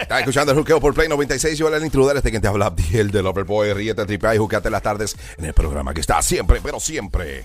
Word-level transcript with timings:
Estás 0.00 0.18
escuchando 0.20 0.52
el 0.52 0.58
juqueo 0.58 0.80
por 0.80 0.92
Play 0.92 1.08
96. 1.08 1.56
Yo, 1.58 1.74
el 1.74 1.84
intruder, 1.84 2.16
este 2.16 2.30
quien 2.30 2.42
te 2.42 2.48
habla, 2.48 2.66
Abdiel 2.66 3.10
del 3.10 3.26
Overboy. 3.26 3.72
Ríete, 3.72 4.04
tripe 4.06 4.34
y 4.34 4.38
juqueate 4.38 4.70
las 4.70 4.82
tardes 4.82 5.16
en 5.38 5.44
el 5.46 5.54
programa 5.54 5.94
que 5.94 6.00
está 6.00 6.20
siempre, 6.20 6.60
pero 6.62 6.80
siempre. 6.80 7.44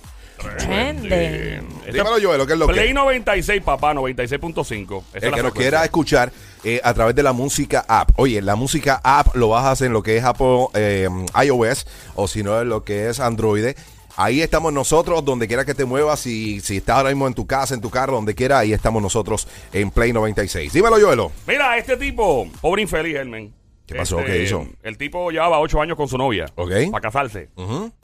Trending. 0.57 1.67
Dímelo, 1.91 2.17
Joel, 2.21 2.47
¿qué 2.47 2.53
es 2.53 2.59
lo 2.59 2.67
que? 2.67 2.73
Play 2.73 2.93
96, 2.93 3.61
papá, 3.61 3.93
96.5. 3.93 5.03
Esa 5.09 5.17
es 5.17 5.23
El 5.23 5.33
que 5.33 5.43
nos 5.43 5.53
quiera 5.53 5.83
escuchar 5.83 6.31
eh, 6.63 6.81
a 6.83 6.93
través 6.93 7.15
de 7.15 7.23
la 7.23 7.33
música 7.33 7.85
app. 7.87 8.11
Oye, 8.15 8.41
la 8.41 8.55
música 8.55 8.99
app 9.03 9.35
lo 9.35 9.49
bajas 9.49 9.81
en 9.81 9.93
lo 9.93 10.01
que 10.01 10.17
es 10.17 10.23
Apple 10.23 10.67
eh, 10.73 11.09
iOS 11.43 11.85
o 12.15 12.27
si 12.27 12.41
no 12.41 12.59
en 12.59 12.69
lo 12.69 12.83
que 12.83 13.09
es 13.09 13.19
Android. 13.19 13.75
Ahí 14.21 14.41
estamos 14.41 14.73
nosotros, 14.73 15.23
donde 15.23 15.47
quiera 15.47 15.63
que 15.63 15.73
te 15.73 15.85
muevas. 15.85 16.19
Si, 16.19 16.59
si 16.59 16.75
estás 16.75 16.97
ahora 16.97 17.07
mismo 17.07 17.25
en 17.25 17.33
tu 17.33 17.47
casa, 17.47 17.73
en 17.73 17.79
tu 17.79 17.89
carro, 17.89 18.15
donde 18.15 18.35
quiera, 18.35 18.59
ahí 18.59 18.73
estamos 18.73 19.01
nosotros 19.01 19.47
en 19.71 19.91
Play 19.91 20.11
96. 20.11 20.73
Dímelo, 20.73 20.97
Joelo. 20.99 21.31
Mira, 21.47 21.77
este 21.77 21.95
tipo, 21.95 22.45
pobre 22.59 22.81
infeliz, 22.81 23.15
Hermen. 23.15 23.53
¿Qué 23.85 23.95
pasó? 23.95 24.19
Este, 24.19 24.31
¿Qué 24.33 24.43
hizo? 24.43 24.67
El 24.83 24.97
tipo 24.97 25.31
llevaba 25.31 25.61
ocho 25.61 25.81
años 25.81 25.95
con 25.95 26.09
su 26.09 26.17
novia. 26.17 26.47
Ok. 26.55 26.91
Para 26.91 27.01
casarse. 27.01 27.47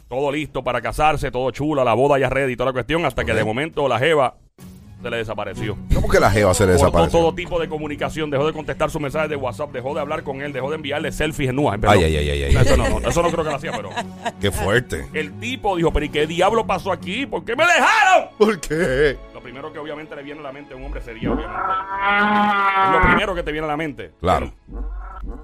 Todo 0.07 0.31
listo 0.31 0.63
para 0.63 0.81
casarse, 0.81 1.31
todo 1.31 1.51
chula, 1.51 1.83
la 1.83 1.93
boda 1.93 2.17
ya 2.17 2.29
ready 2.29 2.53
y 2.53 2.55
toda 2.55 2.69
la 2.69 2.73
cuestión, 2.73 3.03
hasta 3.03 3.25
que 3.25 3.33
de 3.33 3.43
momento 3.43 3.89
la 3.89 3.99
jeva 3.99 4.37
se 5.05 5.11
le 5.11 5.17
desapareció. 5.17 5.77
¿Cómo 5.93 6.09
que 6.09 6.19
la 6.19 6.31
jeva 6.31 6.51
se 6.55 6.65
le 6.65 6.71
Cortó 6.73 6.85
desapareció? 6.87 7.19
todo 7.19 7.35
tipo 7.35 7.59
de 7.59 7.69
comunicación, 7.69 8.31
dejó 8.31 8.47
de 8.47 8.53
contestar 8.53 8.89
sus 8.89 8.99
mensajes 8.99 9.29
de 9.29 9.35
WhatsApp, 9.35 9.71
dejó 9.71 9.93
de 9.93 9.99
hablar 10.01 10.23
con 10.23 10.41
él, 10.41 10.51
dejó 10.51 10.71
de 10.71 10.77
enviarle 10.77 11.11
selfies 11.11 11.51
en 11.51 11.57
nubes. 11.57 11.79
Ay, 11.87 12.03
ay, 12.05 12.15
ay, 12.17 12.29
ay, 12.31 12.43
ay. 12.45 12.55
Eso 12.57 12.75
no, 12.75 12.89
no, 12.99 13.07
eso 13.07 13.21
no 13.21 13.29
creo 13.29 13.43
que 13.43 13.49
lo 13.51 13.55
hacía, 13.55 13.71
pero 13.71 13.89
Qué 14.41 14.51
fuerte. 14.51 15.07
el 15.13 15.39
tipo 15.39 15.75
dijo, 15.75 15.93
pero 15.93 16.07
¿y 16.07 16.09
qué 16.09 16.25
diablo 16.25 16.65
pasó 16.65 16.91
aquí? 16.91 17.27
¿Por 17.27 17.45
qué 17.45 17.55
me 17.55 17.65
dejaron? 17.67 18.29
¿Por 18.35 18.59
qué? 18.59 19.15
Lo 19.31 19.41
primero 19.43 19.71
que 19.71 19.77
obviamente 19.77 20.15
le 20.15 20.23
viene 20.23 20.39
a 20.39 20.43
la 20.43 20.51
mente 20.51 20.73
a 20.73 20.77
un 20.77 20.85
hombre 20.85 21.01
sería, 21.03 21.31
obviamente. 21.31 21.59
Es 22.87 22.91
lo 22.91 23.01
primero 23.01 23.35
que 23.35 23.43
te 23.43 23.51
viene 23.51 23.65
a 23.65 23.69
la 23.69 23.77
mente. 23.77 24.11
Claro. 24.19 24.51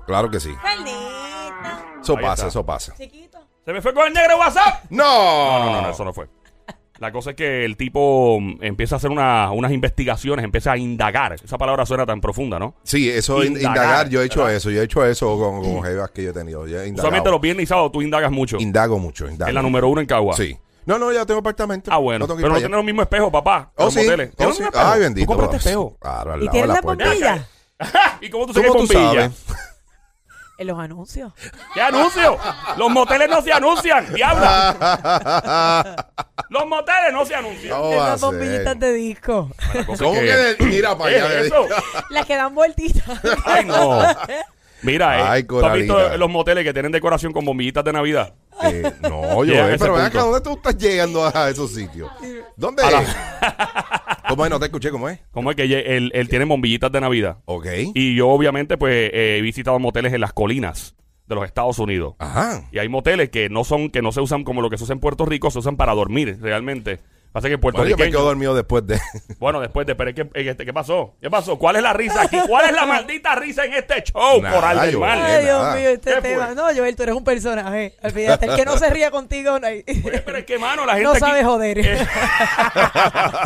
Claro 0.07 0.31
que 0.31 0.39
sí. 0.39 0.49
Maldita. 0.63 1.85
Eso 2.01 2.17
Ahí 2.17 2.23
pasa, 2.23 2.33
está. 2.33 2.47
eso 2.47 2.65
pasa. 2.65 2.93
Chiquito. 2.97 3.37
¿Se 3.63 3.71
me 3.73 3.79
fue 3.81 3.93
con 3.93 4.07
el 4.07 4.13
negro 4.13 4.33
de 4.33 4.39
WhatsApp? 4.39 4.85
¡No! 4.89 5.03
No, 5.59 5.71
no, 5.71 5.81
no, 5.83 5.89
eso 5.91 6.03
no 6.03 6.13
fue. 6.13 6.27
La 7.01 7.11
cosa 7.11 7.31
es 7.31 7.35
que 7.35 7.65
el 7.65 7.77
tipo 7.77 8.37
mm, 8.39 8.57
empieza 8.61 8.95
a 8.95 8.97
hacer 8.97 9.09
una- 9.09 9.49
unas 9.51 9.71
investigaciones, 9.71 10.45
empieza 10.45 10.71
a 10.73 10.77
indagar. 10.77 11.33
Esa 11.33 11.57
palabra 11.57 11.83
suena 11.85 12.05
tan 12.05 12.21
profunda, 12.21 12.59
¿no? 12.59 12.75
Sí, 12.83 13.09
eso 13.09 13.43
in- 13.43 13.57
Indagar, 13.57 13.75
indagar, 13.75 14.09
yo 14.09 14.21
he 14.21 14.25
hecho 14.25 14.41
¿verdad? 14.41 14.55
eso, 14.55 14.69
yo 14.69 14.81
he 14.81 14.85
hecho 14.85 15.03
eso 15.03 15.35
con, 15.37 15.61
con 15.63 15.83
jevas 15.83 16.11
que 16.11 16.23
yo 16.23 16.29
he 16.29 16.33
tenido. 16.33 16.67
Yo 16.67 16.79
he 16.79 16.87
indagado. 16.87 17.07
Usualmente 17.09 17.31
los 17.31 17.41
viernes 17.41 17.63
y 17.63 17.65
sábados 17.67 17.91
tú 17.91 18.03
indagas 18.03 18.31
mucho. 18.31 18.57
Indago 18.59 18.99
mucho, 18.99 19.27
indago. 19.27 19.49
en 19.49 19.55
la 19.55 19.61
número 19.63 19.89
uno 19.89 19.99
en 19.99 20.05
Cagua. 20.07 20.35
Sí. 20.37 20.55
No, 20.85 20.99
no, 20.99 21.11
ya 21.11 21.25
tengo 21.25 21.39
apartamento. 21.39 21.91
Ah, 21.91 21.97
bueno. 21.97 22.27
No 22.27 22.35
pero 22.35 22.49
no 22.49 22.55
tienen 22.55 22.71
los 22.75 22.85
mismos 22.85 23.03
espejos, 23.03 23.31
papá. 23.31 23.71
Oh, 23.77 23.85
los 23.85 23.93
sí. 23.95 24.01
moteles. 24.01 24.29
Oh, 24.33 24.35
¿Tienen 24.37 24.55
sí. 24.55 24.61
un 24.61 24.67
espejo? 24.67 24.85
Ay, 24.87 24.99
bendito. 24.99 25.25
¿Tú 25.25 25.27
compraste 25.27 25.57
espejo? 25.57 25.97
Claro, 25.99 26.33
al 26.33 26.43
¿Y 26.43 26.49
tienes 26.49 26.69
la 26.69 26.81
bombilla? 26.81 27.47
¿Y 28.21 28.29
cómo 28.29 28.45
tú 28.45 28.53
sabes 28.53 28.69
¿Cómo 28.69 28.81
que 28.87 28.93
tú 28.93 28.99
bombilla? 28.99 29.31
En 30.59 30.67
los 30.67 30.77
anuncios. 30.79 31.33
¿Qué 31.73 31.81
anuncio? 31.81 32.37
Los 32.77 32.89
moteles 32.91 33.27
no 33.27 33.41
se 33.41 33.51
anuncian, 33.51 34.13
diablo. 34.13 34.45
Los 36.51 36.67
moteles 36.67 37.13
no 37.13 37.25
se 37.25 37.33
anuncian. 37.33 37.77
¿Cómo 37.79 37.95
va 37.95 38.03
a 38.03 38.07
Esas 38.15 38.19
ser? 38.19 38.29
bombillitas 38.29 38.79
de 38.79 38.93
disco. 38.93 39.49
La 39.73 39.85
cosa 39.85 40.03
¿Cómo 40.03 40.15
es 40.19 40.21
que 40.57 40.63
de- 40.65 40.65
mira 40.69 40.97
para 40.97 41.09
allá? 41.09 41.27
¿Qué 41.27 41.33
es 41.35 41.41
de- 41.41 41.47
eso? 41.47 41.65
Las 42.09 42.25
que 42.25 42.35
dan 42.35 42.53
vueltitas. 42.53 43.03
Ay, 43.45 43.63
no. 43.65 44.01
Mira, 44.83 45.19
eh, 45.19 45.23
Ay, 45.25 45.43
¿tú 45.43 45.63
has 45.65 45.73
visto 45.75 45.93
Coralita. 45.93 46.17
los 46.17 46.29
moteles 46.29 46.63
que 46.63 46.73
tienen 46.73 46.91
decoración 46.91 47.31
con 47.31 47.45
bombillitas 47.45 47.83
de 47.85 47.93
Navidad? 47.93 48.33
Eh, 48.63 48.91
no, 49.01 49.43
yo, 49.45 49.53
Llega 49.53 49.65
a 49.65 49.69
eh, 49.69 49.75
ese 49.75 49.79
pero 49.79 49.93
ven 49.93 50.03
punto. 50.03 50.17
acá, 50.19 50.27
¿dónde 50.29 50.41
tú 50.41 50.53
estás 50.53 50.77
llegando 50.77 51.25
a 51.33 51.49
esos 51.49 51.71
sitios? 51.73 52.11
¿Dónde 52.57 52.83
A 52.83 52.87
es? 52.87 52.93
la- 52.93 54.23
¿Cómo 54.27 54.43
es? 54.45 54.49
No 54.51 54.59
te 54.59 54.65
escuché, 54.65 54.91
¿cómo 54.91 55.07
es? 55.09 55.19
¿Cómo 55.31 55.51
es 55.51 55.55
que 55.55 55.67
ye- 55.67 55.95
él, 55.97 56.11
él 56.13 56.27
tiene 56.29 56.45
bombillitas 56.45 56.91
de 56.91 56.99
Navidad? 56.99 57.37
Ok. 57.45 57.65
Y 57.93 58.15
yo, 58.15 58.27
obviamente, 58.29 58.77
pues 58.77 59.09
eh, 59.13 59.37
he 59.37 59.41
visitado 59.41 59.77
moteles 59.79 60.13
en 60.13 60.21
las 60.21 60.33
colinas 60.33 60.95
de 61.31 61.35
los 61.35 61.45
Estados 61.45 61.79
Unidos. 61.79 62.15
Ajá. 62.19 62.63
Y 62.71 62.79
hay 62.79 62.89
moteles 62.89 63.29
que 63.29 63.49
no 63.49 63.63
son, 63.63 63.89
que 63.89 64.01
no 64.01 64.11
se 64.11 64.21
usan 64.21 64.43
como 64.43 64.61
lo 64.61 64.69
que 64.69 64.77
se 64.77 64.83
usa 64.83 64.93
en 64.93 64.99
Puerto 64.99 65.25
Rico, 65.25 65.49
se 65.49 65.59
usan 65.59 65.77
para 65.77 65.93
dormir 65.93 66.37
realmente. 66.41 66.99
Pasa 67.31 67.47
que 67.47 67.57
Puerto 67.57 67.77
Bueno, 67.79 67.91
yo 67.91 67.97
me 67.97 68.05
Rico. 68.05 68.17
quedo 68.17 68.25
dormido 68.27 68.53
después 68.55 68.85
de... 68.85 68.99
Bueno, 69.39 69.59
después 69.61 69.87
de, 69.87 69.95
pero 69.95 70.09
es 70.09 70.15
que, 70.15 70.21
eh, 70.21 70.49
este, 70.49 70.65
¿qué 70.65 70.73
pasó? 70.73 71.15
¿Qué 71.21 71.29
pasó? 71.29 71.57
¿Cuál 71.57 71.77
es 71.77 71.81
la 71.83 71.93
risa 71.93 72.23
aquí? 72.23 72.37
¿Cuál 72.47 72.65
es 72.65 72.73
la 72.73 72.85
maldita 72.87 73.35
risa 73.35 73.63
en 73.65 73.73
este 73.73 74.03
show, 74.03 74.41
Nada, 74.41 74.53
Coral 74.55 74.81
del 74.81 74.97
Mar? 74.97 75.17
Ay, 75.21 75.43
Dios 75.45 75.61
nada. 75.61 75.75
mío, 75.75 75.89
este 75.89 76.09
¿Qué 76.13 76.19
fue? 76.21 76.29
tema. 76.29 76.53
No, 76.53 76.63
Joel, 76.75 76.95
tú 76.95 77.03
eres 77.03 77.15
un 77.15 77.23
personaje. 77.23 77.95
Olvídate. 78.03 78.45
El 78.47 78.55
que 78.57 78.65
no 78.65 78.77
se 78.77 78.89
ría 78.89 79.11
contigo 79.11 79.59
no, 79.59 79.65
hay- 79.67 79.83
Oye, 79.87 80.21
pero 80.25 80.37
es 80.39 80.45
que, 80.45 80.59
mano, 80.59 80.85
la 80.85 80.93
gente 80.93 81.05
no 81.05 81.11
aquí- 81.11 81.19
sabe 81.21 81.43
joder. 81.45 81.79
Eh, 81.79 81.97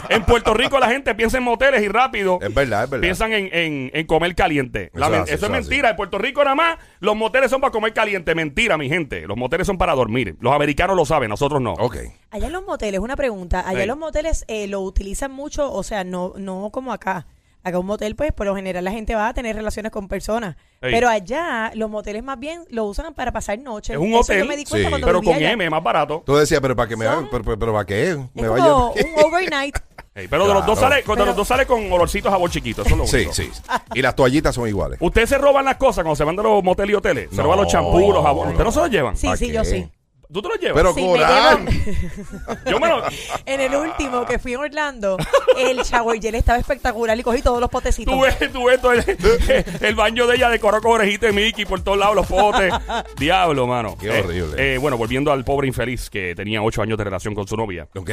en 0.09 0.23
Puerto 0.23 0.53
Rico 0.53 0.79
la 0.79 0.87
gente 0.89 1.13
piensa 1.15 1.37
en 1.37 1.43
moteles 1.43 1.81
y 1.83 1.87
rápido 1.87 2.39
Es 2.41 2.53
verdad, 2.53 2.85
es 2.85 2.89
verdad. 2.89 3.01
piensan 3.03 3.33
en, 3.33 3.49
en- 3.53 3.91
en 3.93 4.05
comer 4.07 4.35
caliente. 4.35 4.91
Eso 5.27 5.45
es 5.45 5.49
mentira. 5.51 5.91
En 5.91 5.95
Puerto 5.95 6.17
Rico 6.17 6.43
nada 6.43 6.55
más 6.55 6.77
los 6.99 7.15
moteles 7.15 7.51
son 7.51 7.61
para 7.61 7.71
comer 7.71 7.93
caliente. 7.93 8.33
Mentira, 8.35 8.77
mi 8.77 8.89
gente. 8.89 9.27
Los 9.27 9.37
moteles 9.37 9.67
son 9.67 9.77
para 9.77 9.93
dormir. 9.93 10.35
Los 10.41 10.53
americanos 10.53 10.95
lo 10.95 11.05
saben, 11.05 11.29
nosotros 11.29 11.61
no. 11.61 11.73
Ok. 11.73 11.97
Allá 12.35 12.47
en 12.47 12.53
los 12.53 12.65
moteles, 12.65 12.99
una 12.99 13.15
pregunta. 13.15 13.61
Allá 13.61 13.77
Sí. 13.77 13.81
en 13.83 13.87
los 13.87 13.97
moteles 13.97 14.43
eh, 14.49 14.67
lo 14.67 14.81
utilizan 14.81 15.31
mucho, 15.31 15.71
o 15.71 15.83
sea, 15.83 16.03
no, 16.03 16.33
no 16.35 16.69
como 16.69 16.91
acá. 16.91 17.25
Acá 17.63 17.79
un 17.79 17.85
motel, 17.85 18.15
pues, 18.15 18.31
por 18.33 18.45
lo 18.45 18.55
general 18.55 18.83
la 18.83 18.91
gente 18.91 19.15
va 19.15 19.29
a 19.29 19.33
tener 19.33 19.55
relaciones 19.55 19.91
con 19.91 20.07
personas. 20.09 20.55
Sí. 20.55 20.89
Pero 20.91 21.07
allá 21.09 21.71
los 21.75 21.89
moteles 21.89 22.23
más 22.23 22.37
bien 22.37 22.63
lo 22.69 22.83
usan 22.83 23.13
para 23.13 23.31
pasar 23.31 23.57
noche. 23.57 23.93
Es 23.93 23.99
un 23.99 24.09
Eso 24.09 24.19
hotel, 24.19 24.39
yo 24.39 24.45
me 24.45 24.57
di 24.57 24.65
cuenta 24.65 24.87
sí. 24.87 24.89
cuando 24.91 25.07
Pero 25.07 25.21
con 25.23 25.33
allá. 25.33 25.51
M, 25.53 25.69
más 25.69 25.81
barato. 25.81 26.21
Tú 26.25 26.35
decías, 26.35 26.59
pero 26.61 26.75
para 26.75 26.89
que 26.89 26.95
me 26.97 27.05
Son- 27.05 27.27
pero, 27.31 27.43
pero, 27.43 27.57
pero 27.57 27.73
para 27.73 27.85
qué? 27.85 28.09
Es 28.11 28.17
Me 28.17 28.27
como 28.47 28.49
vaya. 28.51 28.75
un 28.75 28.93
overnight. 29.25 29.77
Ey, 30.15 30.27
pero 30.29 30.47
de 30.47 30.53
los 30.53 30.65
dos 30.65 30.77
Claro. 30.77 30.93
sale, 30.93 31.03
cuando 31.03 31.23
Pero- 31.23 31.31
los 31.31 31.35
dos 31.37 31.47
sale 31.47 31.65
con 31.65 31.91
olorcito 31.91 32.27
a 32.29 32.31
jabón 32.33 32.51
chiquito. 32.51 32.83
Eso 32.83 32.91
es 32.91 32.97
lo 32.97 33.07
Sí, 33.07 33.15
único. 33.17 33.33
sí. 33.33 33.49
Y 33.95 34.01
las 34.01 34.15
toallitas 34.15 34.53
son 34.55 34.67
iguales. 34.67 34.97
Ustedes 35.01 35.27
se 35.29 35.37
roban 35.37 35.65
las 35.65 35.75
cosas 35.77 36.03
cuando 36.03 36.15
se 36.15 36.23
van 36.23 36.35
de 36.35 36.43
los 36.43 36.63
moteles 36.63 36.91
y 36.91 36.95
hoteles. 36.95 37.29
Se 37.31 37.37
No, 37.37 37.43
roban 37.43 37.59
los 37.61 37.67
champús, 37.67 38.13
los 38.13 38.23
jabones. 38.23 38.51
¿Ustedes 38.53 38.65
no 38.65 38.71
se 38.71 38.79
los 38.79 38.89
llevan? 38.91 39.17
Sí, 39.17 39.27
¿Pa' 39.27 39.37
sí, 39.37 39.47
qué? 39.47 39.53
yo 39.53 39.65
sí. 39.65 39.89
¿Tú 40.31 40.41
te 40.41 40.47
los 40.49 40.59
llevas? 40.59 40.75
Pero 40.75 40.93
Sí, 40.93 41.01
me 41.01 41.07
Coral. 41.07 41.65
llevan- 41.67 42.63
Yo 42.65 42.79
me 42.79 42.87
lo... 42.89 43.03
En 43.45 43.61
el 43.61 43.75
último 43.75 44.25
que 44.25 44.39
fui 44.39 44.53
en 44.53 44.59
Orlando, 44.59 45.17
el 45.57 45.77
shower 45.79 46.19
gel 46.21 46.35
estaba 46.35 46.57
espectacular 46.59 47.17
y 47.17 47.23
cogí 47.23 47.41
todos 47.41 47.59
los 47.59 47.69
potecitos. 47.69 48.13
Tú 48.13 48.21
ves, 48.21 48.37
tú 48.51 48.65
ves 48.65 48.81
todo 48.81 48.93
el, 48.93 49.03
el 49.81 49.95
baño 49.95 50.25
de 50.27 50.35
ella 50.35 50.49
decorado 50.49 50.81
con 50.81 50.93
orejita 50.93 51.27
de 51.27 51.33
Mickey 51.33 51.65
por 51.65 51.81
todos 51.81 51.97
lados, 51.97 52.15
los 52.15 52.27
potes. 52.27 52.73
Diablo, 53.17 53.67
mano. 53.67 53.95
Qué 53.99 54.07
Eh, 54.07 54.21
horrible. 54.23 54.75
eh, 54.75 54.77
bueno, 54.77 54.97
volviendo 54.97 55.31
al 55.31 55.43
pobre 55.45 55.67
infeliz 55.67 56.09
que 56.09 56.33
tenía 56.35 56.61
ocho 56.61 56.81
años 56.81 56.97
de 56.97 57.03
relación 57.03 57.35
con 57.35 57.47
su 57.47 57.55
novia. 57.55 57.87
¿Ok? 57.95 58.09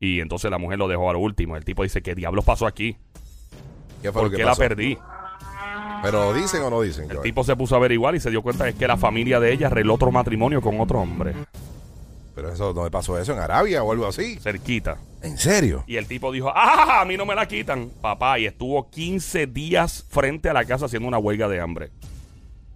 Y 0.00 0.20
entonces 0.20 0.50
la 0.50 0.58
mujer 0.58 0.78
lo 0.78 0.86
dejó 0.88 1.08
a 1.08 1.12
lo 1.14 1.20
último. 1.20 1.56
El 1.56 1.64
tipo 1.64 1.82
dice, 1.82 2.02
¿qué 2.02 2.14
diablos 2.14 2.44
pasó 2.44 2.66
aquí? 2.66 2.96
¿Qué 4.02 4.12
fue 4.12 4.20
¿Por 4.20 4.24
lo 4.24 4.30
que 4.30 4.36
qué 4.36 4.42
la 4.44 4.50
pasó? 4.50 4.60
perdí? 4.60 4.98
Pero 6.04 6.32
dicen 6.34 6.62
o 6.62 6.70
no 6.70 6.80
dicen. 6.80 7.04
El 7.04 7.16
Joel? 7.16 7.22
tipo 7.22 7.44
se 7.44 7.56
puso 7.56 7.74
a 7.74 7.78
averiguar 7.78 8.14
y 8.14 8.20
se 8.20 8.30
dio 8.30 8.42
cuenta 8.42 8.68
es 8.68 8.74
que 8.74 8.86
la 8.86 8.96
familia 8.96 9.40
de 9.40 9.52
ella 9.52 9.66
arregló 9.68 9.94
otro 9.94 10.12
matrimonio 10.12 10.60
con 10.60 10.80
otro 10.80 11.00
hombre. 11.00 11.34
Pero 12.34 12.52
eso 12.52 12.74
me 12.74 12.90
pasó 12.90 13.18
eso 13.18 13.32
en 13.32 13.38
Arabia 13.38 13.82
o 13.82 13.92
algo 13.92 14.06
así. 14.06 14.36
Cerquita. 14.40 14.98
¿En 15.22 15.38
serio? 15.38 15.84
Y 15.86 15.96
el 15.96 16.06
tipo 16.06 16.32
dijo, 16.32 16.52
¡ah! 16.54 17.00
A 17.00 17.04
mí 17.04 17.16
no 17.16 17.24
me 17.24 17.34
la 17.34 17.46
quitan, 17.46 17.90
papá. 18.00 18.38
Y 18.38 18.46
estuvo 18.46 18.90
15 18.90 19.46
días 19.46 20.04
frente 20.08 20.48
a 20.48 20.52
la 20.52 20.64
casa 20.64 20.86
haciendo 20.86 21.08
una 21.08 21.18
huelga 21.18 21.48
de 21.48 21.60
hambre. 21.60 21.90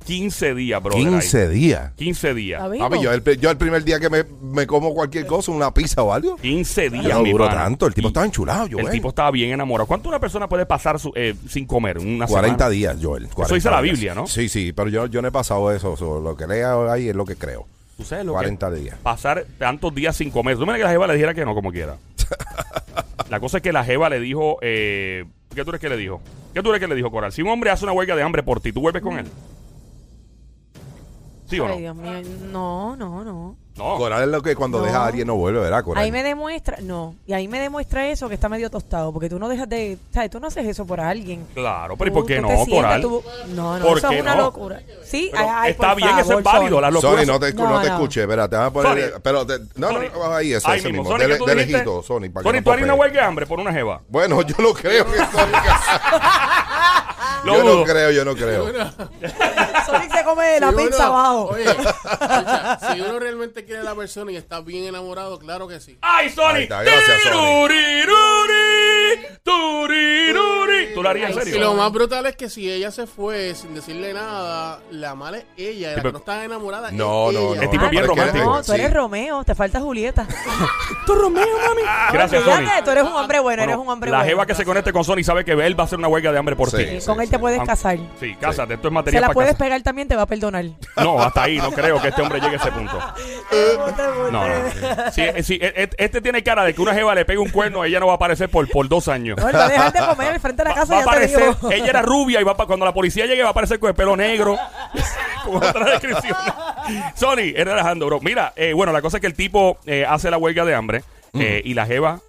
15 0.04 0.54
días, 0.54 0.82
bro. 0.82 0.94
15 0.94 1.48
días. 1.48 1.92
15 1.96 2.34
días. 2.34 2.62
Yo 3.02 3.12
el, 3.12 3.22
yo 3.40 3.50
el 3.50 3.56
primer 3.56 3.84
día 3.84 4.00
que 4.00 4.08
me, 4.08 4.24
me 4.42 4.66
como 4.66 4.94
cualquier 4.94 5.26
cosa, 5.26 5.52
una 5.52 5.72
pizza 5.74 6.02
o 6.02 6.12
algo. 6.12 6.36
15 6.36 6.90
días, 6.90 7.08
no 7.08 7.22
mi 7.22 7.32
duró 7.32 7.46
pana. 7.46 7.64
tanto. 7.64 7.86
El 7.86 7.94
tipo 7.94 8.08
Y 8.08 8.10
estaba 8.10 8.26
enchulado, 8.26 8.68
Joel. 8.70 8.86
El 8.86 8.92
tipo 8.92 9.10
estaba 9.10 9.30
bien 9.30 9.50
enamorado. 9.52 9.86
¿Cuánto 9.86 10.08
una 10.08 10.18
persona 10.18 10.48
puede 10.48 10.64
pasar 10.66 10.98
su- 10.98 11.12
eh, 11.14 11.34
sin 11.48 11.66
comer? 11.66 11.98
Una 11.98 12.26
40 12.26 12.56
semana? 12.56 12.70
días, 12.70 12.96
Joel. 13.02 13.28
40 13.28 13.54
dice 13.54 13.70
la. 13.70 13.80
Biblia, 13.80 14.14
¿no? 14.14 14.26
Sí, 14.26 14.48
sí, 14.48 14.72
pero 14.72 14.88
yo, 14.88 15.06
yo 15.06 15.20
no 15.22 15.28
he 15.28 15.32
pasado 15.32 15.70
eso. 15.72 15.96
so, 15.96 16.20
lo 16.20 16.36
que 16.36 16.46
leo 16.46 16.90
ahí 16.90 17.08
es 17.08 17.14
lo 17.16 17.24
que 17.24 17.36
creo. 17.36 17.66
¿Tú 17.96 18.04
sabes 18.04 18.24
lo 18.24 18.32
40 18.32 18.70
que 18.70 18.76
días. 18.76 18.96
Pasar 19.02 19.44
tantos 19.58 19.94
días 19.94 20.16
sin 20.16 20.30
comer. 20.30 20.56
Tú 20.56 20.64
me 20.64 20.74
que 20.76 20.84
la 20.84 20.90
jeva 20.90 21.06
le 21.08 21.14
dijera 21.14 21.34
que 21.34 21.44
no, 21.44 21.54
como 21.54 21.72
quiera. 21.72 21.96
la 23.30 23.40
cosa 23.40 23.58
es 23.58 23.62
que 23.62 23.72
la 23.72 23.84
jeva 23.84 24.08
le 24.08 24.20
dijo... 24.20 24.58
Eh, 24.62 25.24
¿Qué 25.54 25.64
tú 25.64 25.70
eres 25.70 25.80
que 25.80 25.88
le 25.88 25.96
dijo? 25.96 26.20
¿Qué 26.54 26.62
tú 26.62 26.68
eres 26.70 26.80
que 26.80 26.86
le 26.86 26.94
dijo, 26.94 27.10
Coral? 27.10 27.32
Si 27.32 27.42
un 27.42 27.48
hombre 27.48 27.70
hace 27.70 27.84
una 27.84 27.92
huelga 27.92 28.14
de 28.14 28.22
hambre 28.22 28.42
por 28.42 28.60
ti, 28.60 28.72
¿tú 28.72 28.80
vuelves 28.80 29.02
con 29.02 29.18
él? 29.18 29.26
¿Sí 31.48 31.58
o 31.60 31.66
no? 31.68 31.74
Ay, 31.74 31.80
Dios 31.80 31.96
mío. 31.96 32.22
No, 32.52 32.96
no, 32.96 33.24
no. 33.24 33.56
No. 33.76 33.94
Coral 33.96 34.22
es 34.24 34.28
lo 34.28 34.42
que 34.42 34.56
cuando 34.56 34.78
No. 34.80 34.84
deja 34.86 35.04
a 35.04 35.06
alguien 35.06 35.28
no 35.28 35.36
vuelve, 35.36 35.60
¿verdad, 35.60 35.84
Coral? 35.84 36.02
Ahí 36.02 36.10
me 36.10 36.24
demuestra, 36.24 36.78
no, 36.82 37.14
y 37.28 37.32
ahí 37.32 37.46
me 37.46 37.60
demuestra 37.60 38.08
eso 38.08 38.28
que 38.28 38.34
está 38.34 38.48
medio 38.48 38.70
tostado, 38.70 39.12
porque 39.12 39.28
tú 39.28 39.38
no 39.38 39.48
dejas 39.48 39.68
de, 39.68 39.96
¿sabes? 40.12 40.30
Tú 40.30 40.40
no 40.40 40.48
haces 40.48 40.66
eso 40.66 40.84
por 40.84 41.00
alguien. 41.00 41.46
Claro, 41.54 41.96
pero 41.96 42.08
¿y 42.08 42.12
Tú- 42.12 42.18
por 42.18 42.26
qué 42.26 42.36
tú 42.38 42.42
no, 42.42 42.48
te 42.48 42.56
sientas, 42.64 42.74
Coral? 42.74 43.00
tú- 43.02 43.22
no, 43.54 43.78
no, 43.78 43.86
¿Por 43.86 43.98
eso 43.98 44.08
qué 44.08 44.16
es 44.16 44.22
una 44.22 44.34
no? 44.34 44.42
locura. 44.42 44.82
Sí, 45.04 45.28
Pero 45.30 45.44
ay, 45.44 45.50
ay, 45.54 45.70
está 45.70 45.88
por 45.90 45.96
bien, 45.96 46.08
eso 46.08 46.18
favor, 46.26 46.38
es 46.38 46.44
válido. 46.44 46.68
Sony. 46.76 46.80
Las 46.80 46.92
locuras 46.92 47.14
Sony, 47.24 47.32
no 47.32 47.38
te, 47.38 47.54
No, 47.54 47.68
no 47.70 47.80
te 47.80 47.86
no. 47.88 47.94
escuché, 47.94 48.20
espérate, 48.22 48.56
vamos 48.56 48.70
a 48.70 48.72
poner, 48.72 49.10
Sony. 49.12 49.20
pero 49.22 49.46
te- 49.46 49.58
no, 49.76 49.92
no, 49.92 49.98
Sony. 50.00 50.32
ahí 50.34 50.52
ese, 50.54 50.68
Ahí 50.70 50.78
ese 50.80 50.88
mismo. 50.88 51.02
mismo, 51.04 51.16
Sony, 51.16 51.20
de, 51.22 51.28
¿qué 51.32 51.38
tú 51.38 51.44
de 51.46 51.54
dijiste? 51.54 51.72
lejito, 51.74 52.02
Sony, 52.02 52.30
para 52.32 52.42
Sony, 52.42 52.50
que 52.50 52.58
no 52.58 52.64
tú 52.64 52.70
harías 52.72 52.84
una 52.84 52.92
popee. 52.94 53.00
huelga 53.06 53.20
de 53.20 53.26
hambre 53.28 53.46
por 53.46 53.60
una 53.60 53.72
jeva. 53.72 54.00
Bueno, 54.08 54.42
yo 54.42 54.56
no 54.58 54.72
creo 54.74 55.04
que 55.06 55.18
Sony, 55.18 55.52
Lo 57.44 57.54
yo 57.54 57.62
dudo. 57.62 57.78
no 57.78 57.84
creo, 57.84 58.10
yo 58.10 58.24
no 58.24 58.34
creo. 58.34 58.66
Come 60.28 60.60
la 60.60 60.70
Si 60.70 60.76
pizza 60.76 61.08
uno- 61.10 61.18
abajo. 61.18 61.44
Oye, 61.54 61.64
escucha, 61.70 62.78
si 62.92 63.00
uno 63.00 63.18
realmente 63.18 63.64
quiere 63.64 63.80
a 63.80 63.84
la 63.84 63.94
persona 63.94 64.30
y 64.32 64.36
está 64.36 64.60
bien 64.60 64.84
enamorado, 64.84 65.38
claro 65.38 65.66
que 65.68 65.80
sí. 65.80 65.98
¡Ay, 66.02 66.28
Sony! 66.30 66.44
Ahí 66.54 66.62
está, 66.64 66.82
gracias, 66.82 67.22
Sony. 67.22 67.68
Tiruriruri. 67.68 69.38
¿Tú 70.98 71.02
lo 71.04 71.10
harías 71.10 71.30
en 71.30 71.38
Ay, 71.38 71.44
serio? 71.44 71.56
Y 71.56 71.60
lo 71.60 71.74
más 71.74 71.92
brutal 71.92 72.26
es 72.26 72.34
que 72.34 72.50
si 72.50 72.68
ella 72.70 72.90
se 72.90 73.06
fue 73.06 73.54
sin 73.54 73.72
decirle 73.74 74.12
nada, 74.12 74.80
la 74.90 75.14
mala 75.14 75.38
es 75.38 75.44
ella. 75.56 75.94
la 75.96 76.02
que 76.02 76.12
no 76.12 76.18
está 76.18 76.44
enamorada 76.44 76.90
No, 76.90 77.28
es 77.30 77.34
no, 77.36 77.40
ella. 77.40 77.56
no. 77.56 77.62
El 77.62 77.70
tipo 77.70 77.84
es 77.84 77.90
bien 77.90 78.04
romántico. 78.06 78.44
No, 78.44 78.62
tú 78.62 78.72
eres. 78.72 78.92
Romeo, 78.92 79.44
te 79.44 79.54
falta 79.54 79.80
Julieta. 79.80 80.26
Tú 81.06 81.14
Romeo, 81.14 81.46
mami. 81.68 81.82
Gracias, 82.12 82.42
Fíjate, 82.42 82.64
Sony. 82.66 82.84
tú 82.84 82.90
eres 82.90 83.04
un 83.04 83.12
hombre 83.12 83.38
bueno, 83.38 83.60
Bueno, 83.60 83.62
eres 83.62 83.76
un 83.76 83.88
hombre 83.88 84.10
la 84.10 84.18
bueno. 84.18 84.28
jeva 84.30 84.46
que 84.46 84.54
se 84.54 84.64
conecte 84.64 84.92
con 84.92 85.04
Sony 85.04 85.22
sabe 85.22 85.44
que 85.44 85.52
él 85.52 85.78
va 85.78 85.84
a 85.84 85.86
hacer 85.86 85.98
una 85.98 86.08
huelga 86.08 86.32
de 86.32 86.38
hambre 86.38 86.56
por 86.56 86.70
Sí. 86.70 86.76
ti. 86.78 86.84
Sí, 86.86 87.00
Sí, 87.00 87.06
con 87.06 87.20
él 87.20 87.30
te 87.30 87.38
puedes 87.38 87.60
Ah, 87.60 87.64
casar. 87.64 87.98
Sí, 88.20 88.34
cásate. 88.40 88.74
Esto 88.74 88.88
es 88.88 88.90
Se 88.90 88.94
material 88.94 89.20
la 89.22 89.26
para 89.28 89.34
puedes 89.34 89.52
casa. 89.52 89.64
pegar 89.64 89.82
también, 89.82 90.08
te 90.08 90.16
va 90.16 90.22
a 90.22 90.26
perdonar. 90.26 90.64
No, 90.96 91.22
hasta 91.22 91.44
ahí. 91.44 91.56
No 91.58 91.70
creo 91.72 92.00
que 92.02 92.08
este 92.08 92.20
hombre 92.22 92.40
llegue 92.40 92.56
a 92.56 92.58
ese 92.58 92.72
punto. 92.72 92.98
No, 94.30 94.46
no. 94.46 94.54
Sí, 95.12 95.22
eh, 95.22 95.42
sí, 95.42 95.54
eh, 95.60 95.72
eh, 95.76 95.90
este 95.96 96.20
tiene 96.20 96.42
cara 96.42 96.64
de 96.64 96.74
que 96.74 96.82
una 96.82 96.92
jeva 96.92 97.14
le 97.14 97.24
pega 97.24 97.40
un 97.40 97.48
cuerno, 97.50 97.84
ella 97.84 97.98
no 98.00 98.06
va 98.06 98.12
a 98.12 98.16
aparecer 98.16 98.50
por, 98.50 98.68
por 98.68 98.88
dos 98.88 99.08
años. 99.08 99.38
No, 99.38 99.48
él 99.48 99.54
va 99.56 99.64
a 99.64 99.68
dejar 99.68 99.92
de 99.92 100.00
comer 100.06 100.32
al 100.34 100.40
frente 100.40 100.62
de 100.62 100.68
la 100.68 100.74
Va, 100.74 100.82
va 100.90 100.96
a 100.96 100.98
ya 101.00 101.04
te 101.04 101.10
aparecer, 101.10 101.54
digo. 101.56 101.70
ella 101.72 101.86
era 101.86 102.02
rubia 102.02 102.40
y 102.40 102.44
va 102.44 102.56
pa- 102.56 102.66
cuando 102.66 102.84
la 102.86 102.92
policía 102.94 103.26
llegue 103.26 103.42
va 103.42 103.48
a 103.48 103.52
aparecer 103.52 103.78
con 103.78 103.88
el 103.90 103.94
pelo 103.94 104.16
negro. 104.16 104.56
con 105.44 105.56
otra 105.56 105.84
descripción. 105.90 106.36
Sony, 107.14 107.52
era 107.54 107.72
relajando, 107.72 108.06
bro. 108.06 108.20
Mira, 108.20 108.52
eh, 108.56 108.72
bueno, 108.72 108.92
la 108.92 109.02
cosa 109.02 109.16
es 109.18 109.20
que 109.20 109.26
el 109.26 109.34
tipo 109.34 109.78
eh, 109.86 110.04
hace 110.08 110.30
la 110.30 110.38
huelga 110.38 110.64
de 110.64 110.74
hambre 110.74 111.04
eh, 111.34 111.62
y 111.64 111.74
la 111.74 111.86
jeva, 111.86 112.20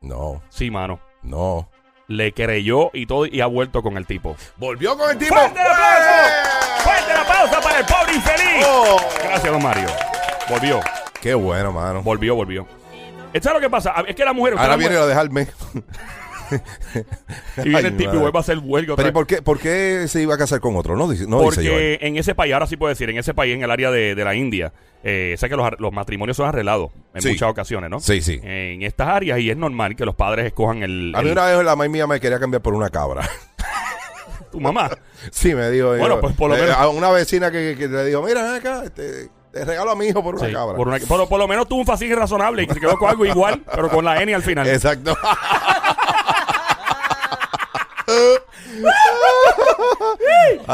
No, 0.00 0.42
sí, 0.50 0.70
mano, 0.70 1.00
no. 1.22 1.68
le 2.08 2.32
creyó 2.32 2.90
y 2.92 3.06
todo 3.06 3.26
y 3.26 3.40
ha 3.40 3.46
vuelto 3.46 3.82
con 3.82 3.96
el 3.96 4.06
tipo. 4.06 4.36
Volvió 4.56 4.96
con 4.96 5.10
el 5.10 5.18
tipo. 5.18 5.34
¡Fuerte 5.34 5.60
el 5.60 5.66
aplauso! 5.66 6.08
¡Eh! 6.10 6.82
¡Fuerte 6.82 7.12
el 7.12 7.18
aplauso 7.18 7.60
para 7.62 7.78
el 7.78 7.84
pobre 7.86 8.14
infeliz! 8.14 8.66
Oh. 8.66 8.96
Gracias, 9.22 9.52
don 9.52 9.62
Mario. 9.62 9.86
Volvió, 10.48 10.80
Qué 11.20 11.34
bueno, 11.34 11.72
mano. 11.72 12.02
volvió, 12.02 12.34
volvió. 12.34 12.66
¿Esto 13.32 13.48
es 13.48 13.54
lo 13.54 13.60
que 13.60 13.70
pasa? 13.70 13.94
Es 14.06 14.14
que 14.14 14.24
la 14.24 14.32
mujer... 14.32 14.54
Ahora 14.54 14.68
la 14.70 14.76
viene 14.76 14.94
mujer- 14.94 15.04
a 15.04 15.06
dejarme. 15.06 15.46
y 17.64 17.68
viene 17.68 17.88
el 17.88 17.96
tipo 17.96 18.14
y 18.14 18.18
vuelve 18.18 18.38
a 18.38 18.40
hacer 18.40 18.58
huelga 18.58 18.94
otra 18.94 19.04
Pero 19.04 19.08
¿y 19.08 19.10
vez. 19.10 19.14
por 19.14 19.26
qué, 19.26 19.42
por 19.42 19.58
qué 19.58 20.06
se 20.08 20.22
iba 20.22 20.34
a 20.34 20.38
casar 20.38 20.60
con 20.60 20.76
otro? 20.76 20.96
No, 20.96 21.08
dice, 21.08 21.26
no 21.26 21.38
dice 21.40 21.46
Porque 21.62 21.98
en 22.00 22.16
ese 22.16 22.34
país, 22.34 22.52
ahora 22.54 22.66
sí 22.66 22.76
puedo 22.76 22.88
decir, 22.90 23.08
en 23.10 23.18
ese 23.18 23.34
país, 23.34 23.54
en 23.54 23.62
el 23.62 23.70
área 23.70 23.90
de, 23.90 24.14
de 24.14 24.24
la 24.24 24.34
India, 24.34 24.72
eh, 25.04 25.34
sé 25.38 25.48
que 25.48 25.56
los, 25.56 25.66
ar- 25.66 25.80
los 25.80 25.92
matrimonios 25.92 26.36
son 26.36 26.46
arreglados 26.48 26.90
en 27.14 27.22
Sí. 27.22 27.28
muchas 27.30 27.50
ocasiones, 27.50 27.90
¿no? 27.90 28.00
Sí, 28.00 28.20
sí. 28.22 28.40
En 28.42 28.82
estas 28.82 29.08
áreas 29.08 29.38
y 29.40 29.50
es 29.50 29.56
normal 29.56 29.96
que 29.96 30.04
los 30.04 30.14
padres 30.14 30.46
escojan 30.46 30.82
el... 30.82 31.12
A 31.14 31.20
mí 31.22 31.26
el- 31.28 31.32
una 31.32 31.46
vez 31.46 31.56
la 31.64 31.76
mamá 31.76 31.88
mía 31.88 32.06
me 32.06 32.20
quería 32.20 32.38
cambiar 32.38 32.62
por 32.62 32.74
una 32.74 32.88
cabra. 32.90 33.28
Tu 34.52 34.60
mamá. 34.60 34.90
sí, 35.30 35.54
me 35.54 35.70
dijo. 35.70 35.96
Bueno, 35.96 36.20
pues, 36.20 36.34
por 36.36 36.50
lo 36.50 36.56
eh, 36.56 36.60
menos- 36.60 36.76
A 36.76 36.88
una 36.88 37.10
vecina 37.10 37.50
que, 37.50 37.74
que 37.78 37.88
le 37.88 38.04
dijo, 38.04 38.22
mira, 38.22 38.42
ven 38.42 38.54
acá, 38.56 38.84
este, 38.84 39.30
te 39.50 39.64
regalo 39.64 39.92
a 39.92 39.96
mi 39.96 40.04
hijo 40.06 40.22
por 40.22 40.34
una 40.34 40.46
Sí, 40.46 40.52
cabra. 40.52 40.76
por, 40.76 40.88
una- 40.88 40.98
por- 40.98 41.26
por 41.26 41.38
lo 41.38 41.48
menos 41.48 41.66
tuvo 41.66 41.80
un 41.80 41.86
fascín 41.86 42.14
razonable 42.14 42.64
y 42.64 42.66
se 42.66 42.78
quedó 42.78 42.98
con 42.98 43.08
algo 43.08 43.24
igual, 43.24 43.62
pero 43.74 43.88
con 43.88 44.04
la 44.04 44.20
N 44.22 44.34
al 44.34 44.42
final. 44.42 44.68
Exacto. 44.68 45.16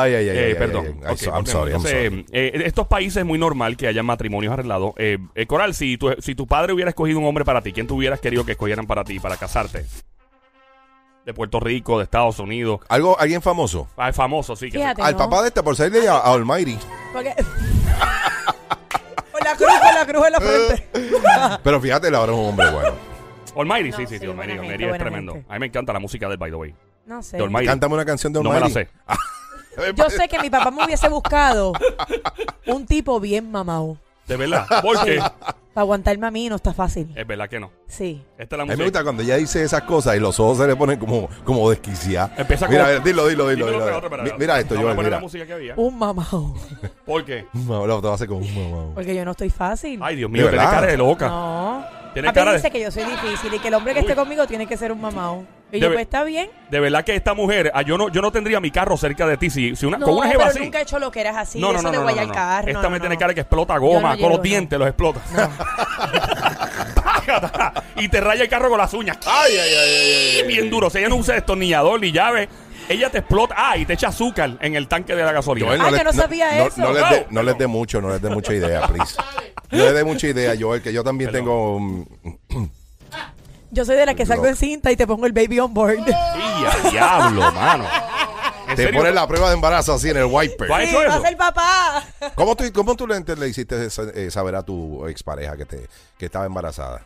ay, 0.03 0.15
ay, 0.15 0.29
ay, 0.31 0.37
Eh, 0.39 0.45
ay, 0.49 0.55
perdón. 0.55 0.87
ay, 0.87 0.95
ay. 1.07 1.13
Ok, 1.15 1.23
I'm 1.35 1.47
sorry, 1.47 1.73
I'm 1.73 1.83
sorry. 1.83 2.27
eh, 2.33 2.63
estos 2.65 2.87
países 2.87 3.19
es 3.19 3.25
muy 3.25 3.39
normal 3.39 3.77
que 3.77 3.87
haya 3.89 4.03
matrimonios 4.03 4.53
arreglados. 4.53 4.93
Eh, 4.99 5.19
eh, 5.35 5.47
Coral, 5.47 5.75
si 5.75 5.97
tu, 5.99 6.11
si 6.19 6.35
tu 6.35 6.47
padre 6.47 6.73
hubiera 6.73 6.91
escogido 6.91 7.19
un 7.19 7.27
hombre 7.27 7.45
para 7.45 7.63
ti, 7.63 7.73
¿quién 7.73 7.87
tú 7.87 7.97
hubieras 7.97 8.21
querido 8.21 8.45
que 8.45 8.53
escogieran 8.53 8.87
para 8.87 9.05
ti, 9.05 9.19
para 9.21 9.37
casarte? 9.37 9.85
De 11.25 11.35
Puerto 11.35 11.61
Rico, 11.61 11.99
de 11.99 12.05
Estados 12.05 12.39
Unidos. 12.39 12.81
¿Algo, 12.89 13.19
¿Alguien 13.19 13.43
famoso? 13.43 13.87
Ah, 13.99 14.13
famoso, 14.15 14.57
sí. 14.57 14.71
Que 14.71 14.79
Fíjate. 14.79 15.03
Al 15.03 15.13
no. 15.13 15.19
papá 15.19 15.43
de 15.43 15.49
este, 15.49 15.63
por 15.63 15.77
serle 15.77 16.09
a, 16.09 16.15
a 16.15 16.33
Almighty. 16.33 16.79
Porque... 17.13 17.35
con 19.33 19.41
la 19.45 19.55
cruz, 19.55 19.69
con 19.69 19.95
la 19.95 20.07
cruz 20.07 20.27
en 20.27 20.33
la 20.33 20.41
frente. 20.41 20.89
Pero 21.63 21.81
fíjate, 21.81 22.09
ahora 22.09 22.33
es 22.33 22.39
un 22.39 22.45
hombre 22.47 22.71
bueno. 22.71 22.93
Almighty, 23.57 23.91
No, 23.91 23.97
sí, 23.97 24.07
sí, 24.07 24.15
sí, 24.15 24.19
sí. 24.21 24.27
Almighty, 24.27 24.53
gente, 24.53 24.67
Almighty 24.67 24.85
es 24.85 24.99
tremendo. 24.99 25.33
gente. 25.35 25.47
A 25.51 25.53
mí 25.55 25.59
me 25.61 25.67
encanta 25.67 25.93
la 25.93 25.99
música 25.99 26.29
del 26.29 26.39
By 26.39 26.51
the 26.51 26.57
Way. 26.57 26.75
No 27.07 27.23
sé. 27.23 27.37
De 27.37 27.43
Almighty. 27.43 27.67
Cántame 27.67 27.95
una 27.95 28.05
canción 28.07 28.33
de 28.33 28.43
No 28.43 28.51
me 28.51 28.61
la 28.61 28.67
Almighty. 28.67 28.89
sé. 28.89 28.91
Yo 29.95 30.11
sé 30.11 30.29
que 30.29 30.39
mi 30.41 30.51
papá 30.51 30.71
me 30.71 30.85
hubiese 30.85 31.09
buscado 31.09 31.73
un 32.67 32.87
tipo 32.87 33.19
bien 33.21 33.51
mamado. 33.51 33.97
De 34.27 34.37
verdad. 34.37 34.67
Porque 34.83 35.19
Para 35.19 35.83
aguantarme 35.83 36.27
a 36.27 36.31
mí 36.31 36.49
no 36.49 36.57
está 36.57 36.73
fácil. 36.75 37.11
es 37.15 37.27
verdad 37.27 37.49
que 37.49 37.61
no. 37.61 37.71
Sí. 37.89 38.23
Esta 38.37 38.55
es 38.55 38.59
la 38.59 38.63
A 38.63 38.67
mí 38.67 38.69
me 38.71 38.77
música. 38.77 38.85
gusta 38.85 39.03
cuando 39.03 39.23
ella 39.23 39.37
dice 39.37 39.63
esas 39.63 39.83
cosas 39.83 40.15
y 40.17 40.21
los 40.21 40.39
ojos 40.39 40.59
se 40.59 40.67
le 40.67 40.77
ponen 40.77 40.99
como, 40.99 41.29
como 41.45 41.71
desquiciados. 41.71 42.31
Empieza 42.37 42.69
mira, 42.69 42.83
con- 42.83 42.89
a 42.89 42.93
ver, 42.93 43.03
dilo, 43.03 43.27
dilo, 43.27 43.49
dilo. 43.49 43.67
Dímelo 43.67 43.85
dilo. 43.85 43.97
otra, 43.97 43.97
otra, 43.97 44.07
otra, 44.09 44.23
Mi- 44.23 44.29
otra. 44.29 44.39
Mira 44.39 44.61
esto, 44.61 44.75
Vamos 44.75 44.81
a 44.81 44.85
Joel, 44.85 44.97
poner 44.97 45.11
la 45.13 45.17
mira. 45.17 45.25
música 45.25 45.47
que 45.47 45.53
había. 45.55 45.75
Un 45.77 45.99
mamado. 45.99 46.55
¿Por 47.07 47.25
qué? 47.25 47.47
No, 47.55 47.87
lo 47.87 48.01
te 48.01 48.07
va 48.07 48.13
a 48.13 48.15
hacer 48.17 48.29
con 48.29 48.37
un 48.39 48.55
mamá. 48.73 48.95
Porque 48.95 49.15
yo 49.15 49.25
no 49.25 49.31
estoy 49.31 49.51
fácil. 49.51 49.99
Ay, 50.03 50.17
Dios 50.17 50.31
¿De 50.31 50.33
mío, 50.39 50.43
tiene 50.49 50.59
verdad? 50.59 50.71
cara 50.73 50.87
de 50.87 50.97
loca. 50.99 51.29
No. 51.29 51.85
Tiene 52.13 52.29
Papi 52.29 52.39
cara 52.39 52.53
dice 52.55 52.63
de... 52.65 52.71
que 52.71 52.81
yo 52.81 52.91
soy 52.91 53.05
difícil 53.05 53.53
y 53.55 53.59
que 53.59 53.69
el 53.69 53.75
hombre 53.75 53.93
que 53.95 54.01
Uy. 54.01 54.05
esté 54.07 54.17
conmigo 54.17 54.47
tiene 54.47 54.67
que 54.67 54.77
ser 54.77 54.93
un 54.93 55.01
mamado. 55.01 55.45
Y 55.71 55.77
Debe- 55.77 55.81
yo, 55.81 55.89
pues 55.93 56.01
está 56.01 56.25
bien. 56.25 56.49
De 56.71 56.81
verdad 56.81 57.05
que 57.05 57.15
esta 57.15 57.35
mujer, 57.35 57.71
ah, 57.75 57.83
yo 57.83 57.99
no, 57.99 58.09
yo 58.09 58.23
no 58.23 58.33
tendría 58.33 58.59
mi 58.59 58.71
carro 58.71 58.97
cerca 58.97 59.27
de 59.27 59.37
ti. 59.37 59.51
Si, 59.51 59.77
si 59.77 59.85
una, 59.85 59.99
No, 59.99 60.07
con 60.07 60.15
una 60.15 60.27
pero 60.27 60.39
jeva 60.41 60.51
así. 60.51 60.61
nunca 60.61 60.79
he 60.79 60.83
hecho 60.83 60.99
lo 60.99 61.11
que 61.11 61.21
eras 61.21 61.37
así. 61.37 61.61
no, 61.61 61.71
no, 61.73 61.79
eso 61.79 61.83
no, 61.83 61.91
de 61.91 61.97
no, 61.99 62.03
no, 62.05 62.09
guayar 62.09 62.27
no, 62.27 62.33
no. 62.33 62.35
carro. 62.35 62.69
Esta 62.69 62.83
no, 62.83 62.91
me 62.91 62.97
no, 62.97 63.03
tiene 63.03 63.15
no. 63.17 63.19
cara 63.21 63.35
que 63.35 63.41
explota 63.41 63.75
Yo 63.75 63.81
goma, 63.81 64.01
no 64.01 64.09
con 64.09 64.17
llego, 64.17 64.29
los 64.31 64.39
no. 64.39 64.43
dientes 64.43 64.79
los 64.79 64.89
explota. 64.89 65.21
Y 67.97 68.09
te 68.09 68.21
raya 68.21 68.43
el 68.43 68.49
carro 68.49 68.69
con 68.71 68.79
las 68.79 68.93
uñas. 68.95 69.19
Ay, 69.27 69.53
ay, 69.57 69.59
ay, 69.75 69.75
ay, 69.75 70.37
ay. 70.41 70.47
Bien 70.47 70.71
duro. 70.71 70.89
Si 70.91 70.99
ella 70.99 71.09
no 71.09 71.17
usa 71.17 71.35
destornillador 71.35 72.01
ni 72.01 72.13
llave, 72.13 72.49
ella 72.89 73.11
te 73.11 73.19
explota. 73.19 73.55
Ah, 73.57 73.77
y 73.77 73.85
te 73.87 73.95
echa 73.95 74.09
azúcar 74.09 74.57
en 74.61 74.75
el 74.77 74.89
tanque 74.89 75.15
de 75.15 75.23
la 75.25 75.33
gasolina. 75.33 75.67
Joel, 75.69 75.81
Ah, 75.81 75.91
le- 75.91 75.99
yo 75.99 76.05
no 76.05 76.13
sabía 76.13 76.53
no, 76.59 76.67
eso. 76.67 76.81
No 76.81 76.93
les, 76.93 77.31
No, 77.31 77.43
les 77.43 77.55
no. 77.55 77.59
dé 77.59 77.67
mucho, 77.67 78.01
no 78.01 78.09
les 78.11 78.23
dé 78.23 78.31
mucha 78.31 78.53
idea, 78.55 78.87
please. 78.87 79.17
No 79.71 79.85
les 79.85 79.95
dé 79.95 80.05
mucha 80.05 80.27
idea, 80.29 80.55
Joel, 80.59 80.81
que 80.81 80.93
yo 80.95 81.05
también 81.05 81.31
Perdón. 81.31 81.45
tengo... 81.45 81.77
um, 81.77 82.71
Yo 83.71 83.85
soy 83.85 83.97
de 83.97 84.07
la 84.07 84.15
que 84.15 84.25
salgo 84.25 84.47
en 84.47 84.57
cinta 84.57 84.91
y 84.91 84.97
te 84.97 85.07
pongo 85.07 85.27
el 85.27 85.33
baby 85.33 85.61
on 85.61 85.75
board. 85.75 85.99
¡Y 85.99 86.11
a 86.87 86.91
diablo, 86.91 87.53
mano! 87.53 87.85
¿En 88.69 88.77
te 88.77 88.85
serio? 88.85 89.01
pones 89.01 89.15
la 89.15 89.27
prueba 89.27 89.49
de 89.49 89.55
embarazo 89.55 89.93
así 89.95 90.09
en 90.11 90.17
el 90.19 90.25
wiper. 90.25 90.69
¿Tú 90.69 90.75
has 90.75 90.89
Sí, 90.89 91.23
ser 91.23 91.37
papá. 91.37 92.03
¿Cómo 92.35 92.57
tú, 92.57 92.65
cómo 92.75 92.97
tú 92.97 93.07
le, 93.07 93.21
le 93.21 93.49
hiciste 93.49 93.89
eh, 94.15 94.31
saber 94.31 94.55
a 94.55 94.63
tu 94.63 95.07
expareja 95.07 95.57
que, 95.57 95.65
te, 95.67 95.87
que 96.19 96.27
estaba 96.27 96.47
embarazada? 96.47 97.03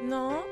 No. 0.00 0.42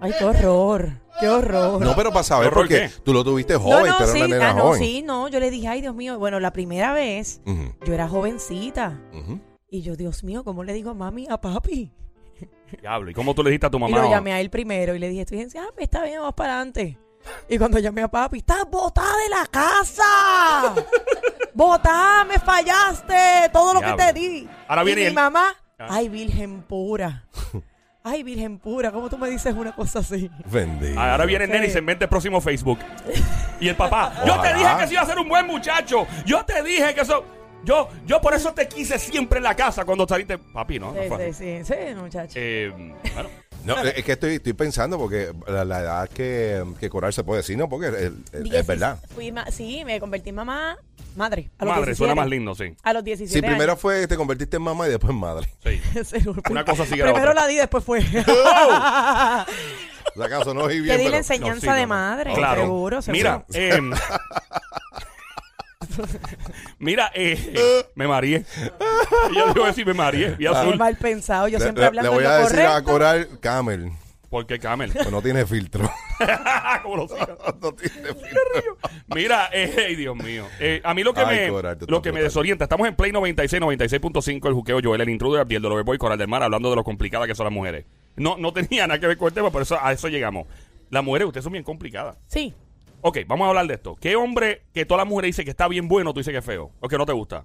Ay, 0.00 0.12
qué 0.18 0.24
horror. 0.24 0.90
Qué 1.20 1.28
horror. 1.28 1.80
No, 1.80 1.94
pero 1.96 2.10
para 2.10 2.22
saber, 2.22 2.48
¿Horror 2.48 2.64
porque 2.64 2.74
qué? 2.74 2.90
tú 3.02 3.12
lo 3.14 3.24
tuviste 3.24 3.54
No, 3.54 3.60
joven, 3.60 3.86
no, 3.86 3.96
tú 3.96 4.02
eras 4.02 4.10
sí, 4.12 4.18
una 4.18 4.28
nena 4.28 4.50
ah, 4.50 4.54
no, 4.54 4.62
joven. 4.64 4.80
sí, 4.80 5.02
no. 5.02 5.28
Yo 5.28 5.40
le 5.40 5.50
dije, 5.50 5.68
ay, 5.68 5.80
Dios 5.80 5.94
mío. 5.94 6.18
Bueno, 6.18 6.40
la 6.40 6.52
primera 6.52 6.92
vez 6.92 7.40
Ujú, 7.46 7.72
yo 7.86 7.94
era 7.94 8.08
jovencita. 8.08 9.00
ujú. 9.14 9.40
Y 9.68 9.82
yo, 9.82 9.96
Dios 9.96 10.22
mío, 10.24 10.44
¿cómo 10.44 10.62
le 10.64 10.72
digo 10.74 10.90
a 10.90 10.94
mami, 10.94 11.26
a 11.30 11.40
papi? 11.40 11.90
Diablo. 12.80 13.10
¿Y 13.10 13.14
cómo 13.14 13.34
tú 13.34 13.42
le 13.42 13.50
dijiste 13.50 13.66
a 13.66 13.70
tu 13.70 13.78
Y 13.78 13.80
mamá? 13.80 13.98
lo 13.98 14.10
llamé 14.10 14.32
a 14.32 14.40
él 14.40 14.50
primero 14.50 14.94
y 14.94 14.98
le 14.98 15.08
dije, 15.08 15.22
estoy 15.22 15.40
en 15.40 15.48
ah, 15.58 15.68
pues, 15.74 15.84
está 15.84 16.02
bien, 16.04 16.18
vamos 16.18 16.34
para 16.34 16.56
adelante. 16.56 16.98
Y 17.48 17.58
cuando 17.58 17.78
llamé 17.78 18.02
a 18.02 18.08
papi, 18.08 18.38
estás 18.38 18.68
botada 18.70 19.16
de 19.24 19.28
la 19.30 19.46
casa. 19.46 20.74
botada, 21.54 22.24
me 22.24 22.38
fallaste, 22.38 23.48
todo 23.52 23.74
lo 23.74 23.80
Diablo. 23.80 23.96
que 23.96 24.02
te 24.04 24.12
di. 24.12 24.48
Ahora 24.68 24.82
viene 24.84 25.02
y 25.02 25.06
mi 25.06 25.12
mamá, 25.12 25.54
Ah. 25.78 25.88
ay, 25.90 26.08
virgen 26.08 26.62
pura. 26.62 27.24
Ay, 28.08 28.22
virgen 28.22 28.58
pura, 28.58 28.92
¿cómo 28.92 29.10
tú 29.10 29.18
me 29.18 29.28
dices 29.28 29.52
una 29.54 29.74
cosa 29.74 29.98
así? 29.98 30.30
Bendito. 30.50 31.00
Ahora 31.00 31.24
viene 31.26 31.44
el 31.44 31.50
nene 31.50 31.66
y 31.66 31.70
se 31.70 31.80
inventa 31.80 32.04
el 32.04 32.08
próximo 32.08 32.40
Facebook. 32.40 32.78
Y 33.60 33.66
el 33.68 33.74
papá, 33.74 34.12
yo 34.26 34.40
te 34.40 34.54
dije 34.54 34.68
que 34.78 34.86
sí 34.86 34.92
iba 34.94 35.02
a 35.02 35.06
ser 35.06 35.18
un 35.18 35.28
buen 35.28 35.44
muchacho. 35.46 36.06
Yo 36.24 36.44
te 36.44 36.62
dije 36.62 36.94
que 36.94 37.00
eso. 37.00 37.24
Yo, 37.64 37.88
yo 38.06 38.20
por 38.20 38.32
eso 38.32 38.52
te 38.52 38.68
quise 38.68 38.96
siempre 38.96 39.38
en 39.38 39.42
la 39.44 39.56
casa 39.56 39.84
cuando 39.84 40.06
saliste. 40.06 40.38
Papi, 40.38 40.78
¿no? 40.78 40.92
no 40.92 41.02
Sí, 41.02 41.32
sí, 41.32 41.64
sí, 41.64 41.64
sí, 41.64 41.94
muchacho. 41.96 42.34
Eh, 42.36 42.70
bueno, 43.14 43.28
No, 43.64 43.76
es 43.82 44.04
que 44.04 44.12
estoy, 44.12 44.34
estoy 44.36 44.52
pensando 44.52 44.96
porque 44.98 45.32
la, 45.48 45.64
la 45.64 45.80
edad 45.80 46.08
que, 46.08 46.62
que 46.78 46.88
Coral 46.88 47.12
se 47.12 47.24
puede 47.24 47.40
decir, 47.40 47.58
no, 47.58 47.68
porque 47.68 47.88
es, 47.88 47.94
es- 47.94 48.12
es 48.32 48.42
Dieciséis- 48.44 48.66
verdad. 48.66 48.98
Fui 49.12 49.32
ma- 49.32 49.50
sí, 49.50 49.82
me 49.84 49.98
convertí 49.98 50.28
en 50.28 50.36
mamá, 50.36 50.76
madre. 51.16 51.50
A 51.58 51.64
los 51.64 51.74
madre, 51.74 51.86
17. 51.86 51.96
suena 51.96 52.14
más 52.14 52.28
lindo, 52.28 52.54
sí. 52.54 52.74
A 52.82 52.92
los 52.92 53.02
17 53.04 53.32
Si 53.34 53.40
primero 53.42 53.72
años. 53.72 53.80
fue 53.80 54.06
te 54.06 54.16
convertiste 54.16 54.56
en 54.56 54.62
mamá 54.62 54.86
y 54.86 54.90
después 54.90 55.10
en 55.12 55.18
madre. 55.20 55.48
sí. 55.64 55.80
Una 56.50 56.64
cosa 56.64 56.84
sigue 56.84 56.98
la 57.04 57.12
Primero 57.12 57.30
otra. 57.30 57.42
la 57.42 57.46
di, 57.48 57.56
después 57.56 57.84
fue. 57.84 58.02
Si 60.16 60.22
acaso 60.22 60.54
no 60.54 60.62
oí 60.62 60.80
bien, 60.80 60.96
Te 60.96 61.02
di 61.02 61.04
la 61.04 61.10
pero- 61.10 61.16
enseñanza 61.18 61.66
No, 61.66 61.72
sí, 61.72 61.76
de 61.78 61.82
no. 61.82 61.88
madre. 61.88 62.32
Claro. 62.32 62.62
Seguro, 62.62 63.02
seguro. 63.02 63.12
Mira, 63.18 63.44
eh, 63.52 63.80
mira, 66.78 67.10
eh, 67.14 67.86
me 67.94 68.06
mareé. 68.06 68.44
Yo 69.34 69.52
digo 69.52 69.66
decir 69.66 69.84
me 69.86 69.94
mareé. 69.94 70.32
Y 70.38 70.44
Qué 70.44 70.48
azul. 70.48 70.78
mal 70.78 70.96
pensado. 70.96 71.48
Yo 71.48 71.58
le, 71.58 71.64
siempre 71.64 71.82
le- 71.82 71.86
hablando 71.88 72.10
le 72.10 72.14
voy 72.16 72.24
de 72.24 72.30
a 72.30 72.38
lo 72.38 72.44
decir 72.48 72.60
a 72.60 72.82
correcto. 72.82 72.90
Coral 72.92 73.28
Camel, 73.40 73.92
¿Por 74.28 74.46
qué 74.46 74.58
Camel? 74.58 74.90
pues 74.92 75.10
no 75.10 75.22
tiene 75.22 75.46
filtro. 75.46 75.88
Como 76.82 76.96
los 76.96 77.10
hijos. 77.12 77.28
no 77.60 77.72
tiene 77.74 78.08
filtro. 78.08 78.78
Mira, 79.14 79.48
eh, 79.52 79.86
ay, 79.88 79.96
Dios 79.96 80.16
mío. 80.16 80.46
Eh, 80.60 80.80
a 80.84 80.94
mí 80.94 81.02
lo 81.04 81.14
que 81.14 81.20
Ay, 81.20 81.46
me 81.46 81.48
Coral, 81.50 81.78
tú 81.78 81.86
lo 81.88 81.96
estás 81.96 82.02
que 82.02 82.08
me 82.10 82.12
brutal. 82.20 82.24
desorienta, 82.24 82.64
estamos 82.64 82.88
en 82.88 82.96
Play 82.96 83.12
96, 83.12 83.62
96.5, 83.62 84.48
el 84.48 84.54
juqueo 84.54 84.80
Joel, 84.82 85.00
el 85.00 85.08
intruder, 85.10 85.40
Abdiel 85.42 85.62
de 85.62 85.68
Loverboy, 85.68 85.98
Coral 85.98 86.18
del 86.18 86.28
Mar, 86.28 86.42
hablando 86.42 86.70
de 86.70 86.76
lo 86.76 86.84
complicada 86.84 87.26
que 87.26 87.34
son 87.34 87.44
las 87.44 87.52
mujeres. 87.52 87.84
No, 88.16 88.36
no 88.38 88.52
tenía 88.52 88.86
nada 88.86 88.98
que 88.98 89.06
ver 89.06 89.16
con 89.18 89.28
el 89.28 89.34
tema, 89.34 89.50
por 89.50 89.62
eso 89.62 89.78
a 89.80 89.92
eso 89.92 90.08
llegamos. 90.08 90.46
Las 90.90 91.04
mujeres, 91.04 91.26
ustedes 91.28 91.44
son 91.44 91.52
bien 91.52 91.64
complicadas. 91.64 92.16
Sí. 92.26 92.54
Ok, 93.02 93.18
vamos 93.26 93.46
a 93.46 93.48
hablar 93.50 93.66
de 93.66 93.74
esto. 93.74 93.94
¿Qué 94.00 94.16
hombre 94.16 94.62
que 94.72 94.84
todas 94.86 95.04
las 95.04 95.08
mujeres 95.08 95.28
dicen 95.28 95.44
que 95.44 95.50
está 95.50 95.68
bien 95.68 95.86
bueno, 95.86 96.12
tú 96.12 96.20
dices 96.20 96.32
que 96.32 96.38
es 96.38 96.44
feo? 96.44 96.72
¿O 96.80 96.88
que 96.88 96.98
no 96.98 97.06
te 97.06 97.12
gusta? 97.12 97.44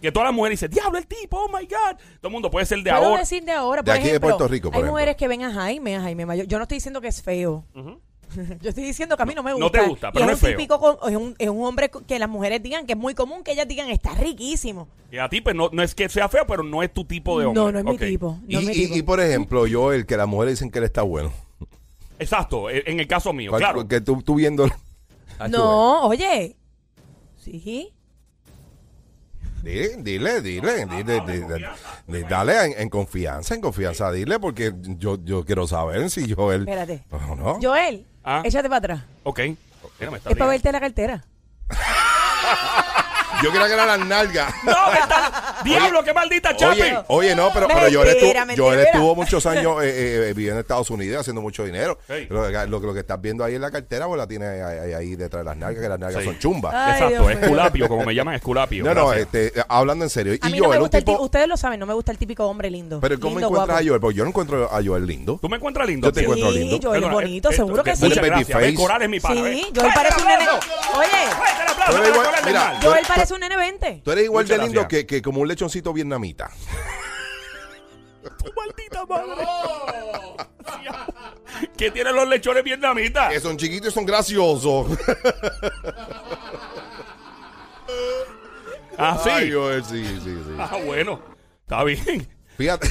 Que 0.00 0.12
todas 0.12 0.28
las 0.28 0.34
mujeres 0.34 0.60
dicen, 0.60 0.70
diablo 0.70 0.98
el 0.98 1.06
tipo, 1.06 1.36
oh 1.38 1.48
my 1.48 1.64
God. 1.66 1.96
Todo 2.20 2.28
el 2.28 2.30
mundo 2.30 2.50
puede 2.50 2.66
ser 2.66 2.78
de 2.82 2.90
Puedo 2.90 3.04
ahora. 3.06 3.20
decir 3.20 3.44
de 3.44 3.52
ahora, 3.52 3.82
De 3.82 3.90
aquí 3.92 4.02
de 4.04 4.08
ejemplo, 4.10 4.28
Puerto 4.30 4.48
Rico, 4.48 4.68
por 4.68 4.76
Hay 4.76 4.80
ejemplo. 4.80 4.92
mujeres 4.92 5.16
que 5.16 5.28
ven 5.28 5.42
a 5.42 5.52
Jaime, 5.52 5.96
a 5.96 6.00
Jaime 6.02 6.24
Mayor. 6.26 6.46
Yo 6.46 6.58
no 6.58 6.62
estoy 6.64 6.76
diciendo 6.76 7.00
que 7.00 7.08
es 7.08 7.20
feo. 7.22 7.64
Ujú. 7.74 8.00
Yo 8.60 8.68
estoy 8.68 8.84
diciendo 8.84 9.16
que 9.16 9.22
a 9.22 9.26
mí 9.26 9.34
no 9.34 9.42
me 9.42 9.52
gusta. 9.54 9.64
No 9.64 9.70
te 9.70 9.88
gusta, 9.88 10.12
pero 10.12 10.24
Y 10.24 10.26
no 10.28 10.32
es 10.32 10.38
es 10.38 10.42
un 10.42 10.48
feo. 10.50 10.56
típico, 10.58 10.78
co- 10.78 11.08
es 11.08 11.16
un, 11.16 11.34
es 11.38 11.48
un 11.48 11.64
hombre 11.64 11.90
que 12.06 12.18
las 12.18 12.28
mujeres 12.28 12.62
digan 12.62 12.86
que 12.86 12.92
es 12.92 12.98
muy 12.98 13.14
común 13.14 13.42
que 13.42 13.52
ellas 13.52 13.66
digan 13.66 13.88
está 13.90 14.14
riquísimo. 14.14 14.86
Y 15.10 15.16
a 15.18 15.28
ti, 15.28 15.40
pues 15.40 15.56
no, 15.56 15.70
no 15.72 15.82
es 15.82 15.94
que 15.94 16.08
sea 16.10 16.28
feo, 16.28 16.46
pero 16.46 16.62
no 16.62 16.82
es 16.82 16.92
tu 16.92 17.04
tipo 17.04 17.40
de 17.40 17.46
hombre. 17.46 17.62
No, 17.64 17.72
no 17.72 17.78
es 17.78 17.84
Ok. 17.86 17.90
mi 18.02 18.06
tipo. 18.08 18.38
Y, 18.46 18.52
No 18.54 18.60
es 18.60 18.66
mi 18.66 18.72
y- 18.72 18.82
tipo. 18.84 18.96
y, 18.96 19.02
por 19.02 19.20
ejemplo, 19.20 19.66
yo, 19.66 19.92
el 19.94 20.04
que 20.06 20.16
las 20.18 20.28
mujeres 20.28 20.52
dicen 20.54 20.70
que 20.70 20.78
él 20.78 20.84
está 20.84 21.02
bueno. 21.02 21.32
Exacto, 22.18 22.68
e- 22.70 22.82
en 22.86 23.00
el 23.00 23.06
caso 23.08 23.32
mío, 23.32 23.50
¿Cuál- 23.50 23.62
claro. 23.62 23.88
Que 23.88 24.00
tú, 24.00 24.22
tú 24.22 24.34
viendo. 24.34 24.68
no, 25.48 26.02
oye. 26.06 26.54
Sí. 27.36 27.94
Dile, 29.62 29.96
dile, 29.98 30.40
dile, 30.40 30.86
dile, 30.86 31.20
dile, 31.20 31.70
dile, 32.06 32.28
dale 32.28 32.64
en, 32.66 32.80
en 32.80 32.88
confianza, 32.88 33.54
en 33.54 33.60
confianza, 33.60 34.10
dile, 34.12 34.38
porque 34.38 34.72
yo, 34.82 35.18
yo 35.22 35.44
quiero 35.44 35.66
saber 35.66 36.08
si 36.10 36.32
Joel. 36.32 36.60
Espérate. 36.62 37.04
No, 37.10 37.34
no. 37.36 37.58
Joel, 37.60 38.06
Ah. 38.24 38.42
échate 38.44 38.68
para 38.68 38.78
atrás. 38.78 39.00
Ok. 39.24 39.38
Está 39.40 40.16
Es 40.30 40.36
para 40.36 40.50
verte 40.50 40.70
la 40.72 40.80
cartera. 40.80 41.24
Yo 43.42 43.52
quería 43.52 43.68
que 43.68 43.74
era 43.74 43.86
las 43.86 44.00
nalgas. 44.06 44.52
¡No, 44.64 44.90
me 44.92 44.98
está... 44.98 45.47
¡Diablo, 45.64 46.02
qué 46.04 46.12
maldita 46.14 46.56
chapi! 46.56 46.80
Oye, 46.80 46.98
oye, 47.08 47.34
no, 47.36 47.50
pero, 47.52 47.66
pero 47.68 47.80
Joel, 47.92 48.08
estuvo, 48.08 48.34
mentira. 48.46 48.56
Joel 48.56 48.80
estuvo 48.80 49.14
muchos 49.14 49.46
años 49.46 49.82
eh, 49.82 50.28
eh, 50.28 50.32
viviendo 50.34 50.54
en 50.56 50.60
Estados 50.60 50.90
Unidos 50.90 51.20
haciendo 51.20 51.40
mucho 51.42 51.64
dinero. 51.64 51.98
Sí. 52.06 52.26
Lo, 52.30 52.46
que- 52.46 52.66
lo, 52.66 52.80
que- 52.80 52.86
lo 52.86 52.94
que 52.94 53.00
estás 53.00 53.20
viendo 53.20 53.44
ahí 53.44 53.54
en 53.54 53.60
la 53.60 53.70
cartera, 53.70 54.06
pues 54.06 54.18
la 54.18 54.26
tiene 54.26 54.46
ahí, 54.46 55.16
detrás 55.16 55.40
de 55.40 55.44
las 55.44 55.56
nalgas, 55.56 55.82
que 55.82 55.88
las 55.88 55.98
nalgas 55.98 56.22
Sí. 56.22 56.28
son 56.28 56.38
chumbas. 56.38 56.74
Ay, 56.74 56.92
Exacto, 56.92 57.08
Dios 57.08 57.26
mío. 57.26 57.38
esculapio, 57.40 57.88
como 57.88 58.04
me 58.04 58.14
llaman, 58.14 58.34
esculapio. 58.34 58.84
no, 58.84 58.94
no, 58.94 59.06
Gracias. 59.08 59.26
este, 59.34 59.60
eh, 59.60 59.64
hablando 59.68 60.04
en 60.04 60.10
serio. 60.10 60.32
A 60.40 60.48
Y 60.48 60.52
mí 60.52 60.58
no 60.58 60.62
me 60.62 60.66
Joel, 60.68 60.78
un 60.78 60.82
gusta 60.84 60.98
el 60.98 61.04
tipo. 61.04 61.22
ustedes 61.22 61.48
lo 61.48 61.56
saben, 61.56 61.80
no 61.80 61.86
me 61.86 61.94
gusta 61.94 62.12
el 62.12 62.18
típico 62.18 62.46
hombre 62.46 62.70
lindo. 62.70 63.00
Pero 63.00 63.18
¿cómo 63.18 63.38
Lindo, 63.38 63.46
encuentras 63.48 63.68
guapo. 63.78 63.84
a 63.84 63.88
Joel? 63.88 64.00
Pues 64.00 64.16
yo 64.16 64.22
no 64.24 64.28
encuentro 64.30 64.64
a 64.72 64.80
Joel 64.84 65.06
lindo. 65.06 65.38
¿Tú 65.40 65.48
me 65.48 65.56
encuentras 65.56 65.88
lindo? 65.88 66.08
Yo 66.08 66.12
te 66.12 66.20
tío? 66.20 66.28
encuentro 66.28 66.52
Sí, 66.52 66.58
lindo. 66.58 66.78
Joel 66.82 66.96
es 66.96 67.06
Perdona, 67.08 67.14
bonito, 67.14 67.50
eh, 67.50 67.54
seguro 67.56 67.80
eh, 67.82 67.84
que 67.84 67.96
sí. 67.96 68.08
Face. 68.48 68.74
Coral 68.74 69.02
es 69.02 69.08
mi 69.08 69.20
pana. 69.20 69.42
ve. 69.42 69.54
Sí, 69.54 69.66
Joel 69.74 69.92
parece 69.94 70.20
un 70.20 70.26
nene. 70.26 70.44
Oye, 70.94 71.08
el 71.98 72.54
yo- 72.54 72.90
Joel 72.90 73.02
parece 73.06 73.34
un 73.34 73.40
nene 73.40 73.56
20. 73.56 74.00
Tú 74.04 74.10
eres 74.12 74.24
igual 74.24 74.46
de 74.46 74.58
lindo 74.58 74.86
que 74.88 75.22
como 75.22 75.40
un 75.40 75.47
lechoncito 75.48 75.92
vietnamita. 75.92 76.50
Maldita 78.56 79.06
madre. 79.06 79.46
¿Qué 81.76 81.90
tienen 81.90 82.14
los 82.14 82.28
lechones 82.28 82.64
vietnamitas? 82.64 83.32
Que 83.32 83.40
son 83.40 83.56
chiquitos 83.56 83.88
y 83.88 83.92
son 83.94 84.06
graciosos. 84.06 84.98
Ah, 89.00 89.16
sí. 89.22 89.30
Ay, 89.30 89.52
Joel, 89.52 89.84
sí, 89.84 90.04
sí, 90.04 90.20
sí. 90.24 90.56
Ah, 90.58 90.76
bueno. 90.84 91.20
Está 91.62 91.84
bien. 91.84 92.26
Fíjate. 92.56 92.88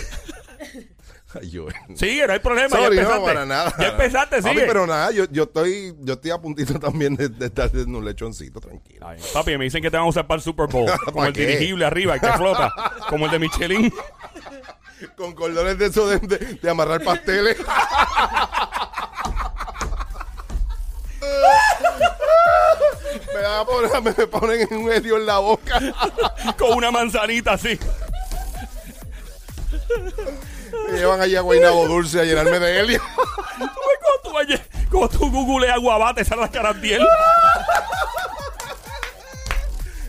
Ay, 1.34 1.52
Joel. 1.54 1.74
Sigue, 1.96 2.26
no 2.26 2.34
hay 2.34 2.40
problema. 2.40 2.70
ya 2.70 2.84
Sorry, 2.84 2.96
no, 2.96 3.02
empezaste. 3.02 3.26
para 3.26 3.46
nada. 3.46 3.74
Ya 3.80 3.88
empezaste, 3.90 4.42
Papi, 4.42 4.56
sigue. 4.56 4.66
pero 4.68 4.88
nada, 4.88 5.12
yo, 5.12 5.26
yo 5.30 5.44
estoy 5.44 5.94
yo 6.00 6.14
estoy 6.14 6.32
a 6.32 6.38
puntito 6.38 6.80
también 6.80 7.16
de, 7.18 7.28
de 7.30 7.46
estar 7.48 7.70
en 7.74 7.94
un 7.94 8.06
lechoncito, 8.06 8.60
tranquilo. 8.62 9.06
Ay, 9.06 9.20
papi, 9.34 9.58
me 9.58 9.66
dicen 9.66 9.82
que 9.82 9.92
te 9.92 9.98
van 9.98 10.06
a 10.06 10.10
usar 10.10 10.26
para 10.26 10.38
el 10.38 10.42
Super 10.44 10.68
Bowl. 10.68 10.90
como 11.06 11.18
¿Para 11.18 11.28
el 11.28 11.34
qué? 11.34 11.46
dirigible 11.46 11.86
arriba, 11.86 12.16
el 12.16 12.22
que 12.22 12.32
flota. 12.34 12.72
como 13.10 13.26
el 13.26 13.32
de 13.32 13.40
Michelin. 13.40 13.94
Con 15.16 15.34
cordones 15.36 15.78
de 15.78 15.86
eso 15.88 16.08
de, 16.08 16.18
de- 16.18 16.38
de 16.56 16.70
amarrar 16.72 17.04
pasteles. 17.04 17.56
me, 23.34 23.42
van 23.42 23.60
a 23.60 23.66
poner- 23.66 24.02
me 24.18 24.28
ponen 24.28 24.62
en 24.70 24.78
un 24.78 24.86
medio 24.86 25.18
en 25.18 25.26
la 25.26 25.38
boca. 25.40 25.80
con 26.58 26.74
una 26.78 26.92
manzanita 26.92 27.54
así. 27.54 27.78
Me 30.92 30.98
llevan 30.98 31.22
allí 31.22 31.36
a 31.36 31.42
Guaynabo 31.42 31.88
Dulce 31.88 32.20
a 32.22 32.24
llenarme 32.24 32.60
de 32.60 32.80
helio. 32.80 33.02
Tú 34.24 34.34
ves 34.34 34.62
Como 34.90 35.10
tú, 35.10 35.20
como 35.20 35.32
tú 35.32 35.46
googleas 35.46 35.80
guabate, 35.80 36.24
sale 36.26 36.42
la 36.42 36.52
carantiel. 36.52 37.02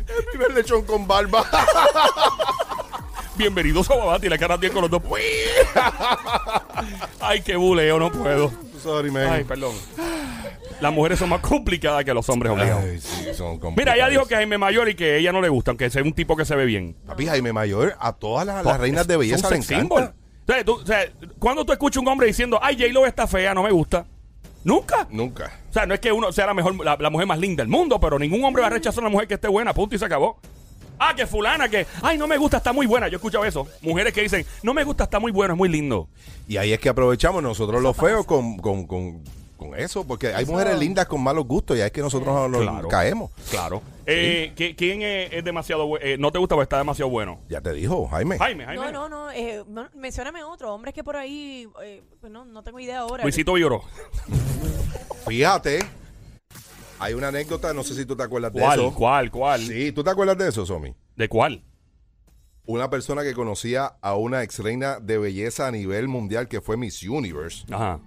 El 0.07 0.25
primer 0.25 0.55
lechón 0.55 0.83
con 0.83 1.07
barba. 1.07 1.45
Bienvenidos 3.37 3.89
a 3.91 3.95
guabate 3.95 4.27
y 4.27 4.31
la 4.31 4.39
carantiel 4.39 4.73
con 4.73 4.83
los 4.83 4.91
dos. 4.91 5.03
Ay, 7.21 7.41
qué 7.43 7.55
buleo, 7.57 7.99
no 7.99 8.11
puedo. 8.11 8.53
Sorry, 8.83 9.11
man. 9.11 9.29
Ay, 9.29 9.45
perdón. 9.45 9.75
Las 10.81 10.93
mujeres 10.93 11.19
son 11.19 11.29
más 11.29 11.41
complicadas 11.41 12.05
que 12.05 12.15
los 12.15 12.29
hombres 12.29 12.53
obligados. 12.53 12.85
Ay, 12.85 13.01
sí, 13.01 13.35
son 13.35 13.61
Mira, 13.77 13.95
ella 13.95 14.09
dijo 14.09 14.27
que 14.27 14.35
a 14.35 14.39
Jaime 14.39 14.59
Mayor 14.59 14.89
y 14.89 14.95
que 14.95 15.19
ella 15.19 15.33
no 15.33 15.41
le 15.41 15.49
gusta, 15.49 15.73
aunque 15.73 15.91
sea 15.91 16.03
un 16.03 16.13
tipo 16.13 16.37
que 16.37 16.45
se 16.45 16.55
ve 16.55 16.65
bien. 16.67 16.97
Papi, 17.07 17.27
Jaime 17.27 17.53
Mayor, 17.53 17.97
a 17.99 18.13
todas 18.13 18.47
las, 18.47 18.65
las 18.65 18.79
reinas 18.79 19.07
de 19.07 19.17
belleza 19.17 19.51
le 19.51 19.57
encanta. 19.57 20.15
O 20.49 20.53
sea, 20.53 20.65
tú- 20.65 20.75
o 20.83 20.87
sea, 20.87 21.01
cuando 21.39 21.65
tú 21.65 21.73
escuchas 21.73 22.01
un 22.03 22.09
hombre 22.09 22.27
diciendo, 22.27 22.59
ay, 22.63 22.77
J-Lo 22.79 23.05
está 23.07 23.27
fea, 23.27 23.53
no 23.55 23.63
me 23.63 23.71
gusta. 23.71 24.07
Nunca. 24.65 25.07
Nunca. 25.11 25.53
O 25.69 25.73
sea, 25.73 25.85
no 25.87 25.95
es 25.95 26.01
que 26.01 26.11
uno 26.11 26.33
sea 26.33 26.47
la 26.47 26.55
mejor, 26.55 26.83
la, 26.85 26.97
la 26.99 27.11
mujer 27.11 27.27
más 27.27 27.39
linda 27.39 27.63
del 27.63 27.69
mundo, 27.71 28.01
pero 28.01 28.19
ningún 28.19 28.43
hombre 28.45 28.63
va 28.63 28.69
a 28.69 28.71
rechazar 28.71 28.99
a 28.99 29.07
una 29.07 29.11
mujer 29.11 29.29
que 29.29 29.35
esté 29.35 29.49
buena, 29.49 29.73
punto 29.75 29.95
y 29.95 29.99
se 29.99 30.05
acabó. 30.05 30.41
Ah, 30.99 31.15
que 31.15 31.27
fulana, 31.27 31.69
que, 31.69 31.87
ay, 32.03 32.19
no 32.19 32.27
me 32.27 32.37
gusta, 32.39 32.57
está 32.57 32.73
muy 32.73 32.87
buena. 32.87 33.07
Yo 33.09 33.15
he 33.15 33.19
escuchado 33.19 33.45
eso. 33.45 33.69
Mujeres 33.83 34.13
que 34.13 34.23
dicen, 34.23 34.45
no 34.65 34.75
me 34.75 34.83
gusta, 34.85 35.05
está 35.05 35.21
muy 35.21 35.31
bueno, 35.31 35.55
es 35.55 35.59
muy 35.59 35.69
lindo. 35.69 36.09
Y 36.49 36.57
ahí 36.57 36.73
es 36.73 36.81
que 36.81 36.89
aprovechamos 36.89 37.41
nosotros 37.43 37.81
los 37.83 37.97
feos 37.97 38.27
con, 38.27 38.57
con, 38.59 38.87
con, 38.87 39.23
con 39.59 39.75
eso, 39.79 40.07
porque 40.07 40.29
hay 40.33 40.47
mujeres 40.47 40.79
lindas 40.79 41.05
con 41.07 41.23
malos 41.23 41.45
gustos 41.47 41.77
y 41.77 41.81
ahí 41.81 41.87
es 41.89 41.93
que 41.93 42.01
nosotros 42.01 42.49
nos 42.51 42.63
Claro. 42.63 42.89
caemos. 42.89 43.31
Claro. 43.51 43.83
Eh, 44.07 44.53
¿qui- 44.57 44.75
¿Quién 44.75 45.03
es, 45.03 45.31
es 45.33 45.45
demasiado 45.45 45.87
bueno? 45.87 46.05
no 46.19 46.33
te 46.33 46.39
gusta 46.39 46.55
porque 46.55 46.63
está 46.63 46.79
demasiado 46.79 47.11
bueno. 47.11 47.41
Ya 47.51 47.61
te 47.61 47.75
dijo, 47.75 48.07
Jaime. 48.09 48.39
Jaime, 48.39 48.65
Jaime. 48.65 48.91
No, 48.93 48.93
no, 48.93 49.09
no. 49.27 49.31
Eh, 49.33 49.63
no, 49.69 49.89
mencióname 49.95 50.43
otro. 50.45 50.73
Hombres 50.73 50.95
que 50.95 51.05
por 51.05 51.17
ahí. 51.17 51.69
eh, 51.85 52.03
pues 52.21 52.33
no, 52.33 52.47
no 52.47 52.63
tengo 52.63 52.81
idea 52.81 53.01
ahora. 53.01 53.25
Luisito 53.25 53.53
Vigoró. 53.53 53.83
Fíjate, 55.27 55.81
hay 56.99 57.15
una 57.15 57.29
anécdota, 57.29 57.73
no 57.75 57.83
sé 57.85 57.95
si 57.95 58.07
tú 58.07 58.17
te 58.17 58.23
acuerdas 58.23 58.53
de 58.53 58.61
¿Cuál? 58.61 58.81
eso. 58.81 58.95
¿Cuál? 58.95 59.31
¿Cuál? 59.31 59.61
Sí, 59.61 59.93
¿tú 59.93 60.03
te 60.03 60.11
acuerdas 60.11 60.39
de 60.39 60.49
eso, 60.49 60.65
Somi? 60.65 60.95
¿De 61.17 61.29
cuál? 61.29 61.63
Una 62.65 62.91
persona 62.91 63.23
que 63.23 63.35
conocía 63.35 63.95
a 64.03 64.15
una 64.15 64.43
ex 64.43 64.59
reina 64.59 65.01
de 65.01 65.17
belleza 65.19 65.67
a 65.67 65.71
nivel 65.71 66.07
mundial 66.09 66.49
que 66.49 66.61
fue 66.61 66.77
Miss 66.77 67.03
Universe, 67.03 67.65
Ajá. 67.73 67.99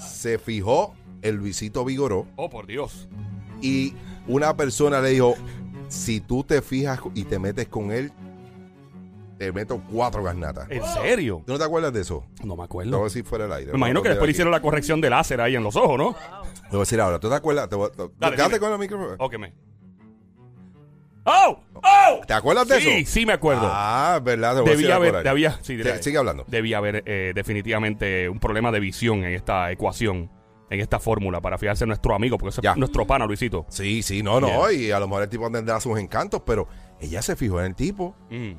Se 0.00 0.38
fijó 0.38 0.94
en 1.22 1.36
Luisito 1.36 1.84
Vigoró 1.84 2.26
Oh, 2.36 2.48
por 2.50 2.66
Dios. 2.66 3.08
y 3.60 3.94
una 4.26 4.56
persona 4.56 5.00
le 5.00 5.10
dijo, 5.10 5.34
si 5.88 6.20
tú 6.20 6.44
te 6.44 6.62
fijas 6.62 7.00
y 7.14 7.24
te 7.24 7.38
metes 7.38 7.68
con 7.68 7.90
él, 7.92 8.12
te 9.38 9.52
meto 9.52 9.82
cuatro 9.90 10.22
garnatas. 10.22 10.66
¿En 10.70 10.82
serio? 10.84 11.42
¿Tú 11.46 11.52
no 11.52 11.58
te 11.58 11.64
acuerdas 11.64 11.92
de 11.94 12.02
eso? 12.02 12.24
No 12.44 12.48
me 12.48 12.48
Te 12.48 12.54
voy 12.56 12.60
a 12.62 12.64
acuerdo. 12.64 13.04
decir 13.04 13.24
fuera 13.24 13.44
del 13.44 13.52
aire. 13.54 13.72
Me 13.72 13.78
imagino 13.78 14.02
que 14.02 14.10
después 14.10 14.26
le 14.26 14.32
hicieron 14.32 14.50
la 14.50 14.60
corrección 14.60 15.00
de 15.00 15.08
láser 15.10 15.40
ahí 15.40 15.56
en 15.56 15.62
los 15.62 15.76
ojos, 15.76 15.96
¿no? 15.98 16.12
Te 16.12 16.68
voy 16.70 16.76
a 16.76 16.80
decir 16.80 17.00
ahora, 17.00 17.18
¿tú 17.18 17.28
te 17.30 17.34
acuerdas? 17.36 17.68
Te 17.68 17.74
voy 17.76 17.88
a- 17.88 17.92
te- 17.92 18.10
Dale, 18.18 18.36
quédate 18.36 18.60
con 18.60 18.72
el 18.72 18.78
micrófono. 18.78 19.14
Ok, 19.18 19.38
me. 19.38 19.54
¡Oh! 21.24 21.60
¡Oh! 21.74 22.20
¿Te 22.26 22.32
acuerdas 22.34 22.66
de 22.68 22.80
Sí, 22.80 22.88
eso? 22.88 23.10
sí 23.12 23.26
me 23.26 23.32
acuerdo. 23.34 23.68
Ah, 23.70 24.20
verdad. 24.22 24.54
te 24.56 24.60
voy 24.62 24.68
a 24.68 24.72
decir 24.72 24.86
debía 24.86 24.96
haber, 24.96 25.22
debía, 25.22 25.52
sí, 25.52 25.58
Sí, 25.62 25.76
debía- 25.76 26.02
sigue 26.02 26.18
hablando. 26.18 26.44
debía 26.48 26.78
haber 26.78 27.02
eh, 27.06 27.32
definitivamente 27.34 28.28
un 28.28 28.40
problema 28.40 28.70
de 28.72 28.80
visión 28.80 29.24
en 29.24 29.34
esta 29.34 29.70
ecuación, 29.70 30.30
en 30.70 30.80
esta 30.80 30.98
fórmula, 30.98 31.40
para 31.40 31.58
fijarse 31.58 31.84
en 31.84 31.88
nuestro 31.88 32.14
amigo, 32.14 32.38
porque 32.38 32.50
ese 32.50 32.62
Ya. 32.62 32.72
es 32.72 32.76
nuestro 32.78 33.06
pana, 33.06 33.26
Luisito. 33.26 33.66
Sí, 33.68 34.02
sí, 34.02 34.22
no, 34.22 34.40
no. 34.40 34.70
Y 34.70 34.90
a 34.90 34.98
lo 35.00 35.08
mejor 35.08 35.24
el 35.24 35.28
tipo 35.28 35.50
tendrá 35.50 35.80
sus 35.80 35.98
encantos, 35.98 36.42
pero 36.46 36.68
ella 37.00 37.20
se 37.22 37.36
fijó 37.36 37.60
en 37.60 37.66
el 37.66 37.74
tipo 37.74 38.16
Mm. 38.30 38.52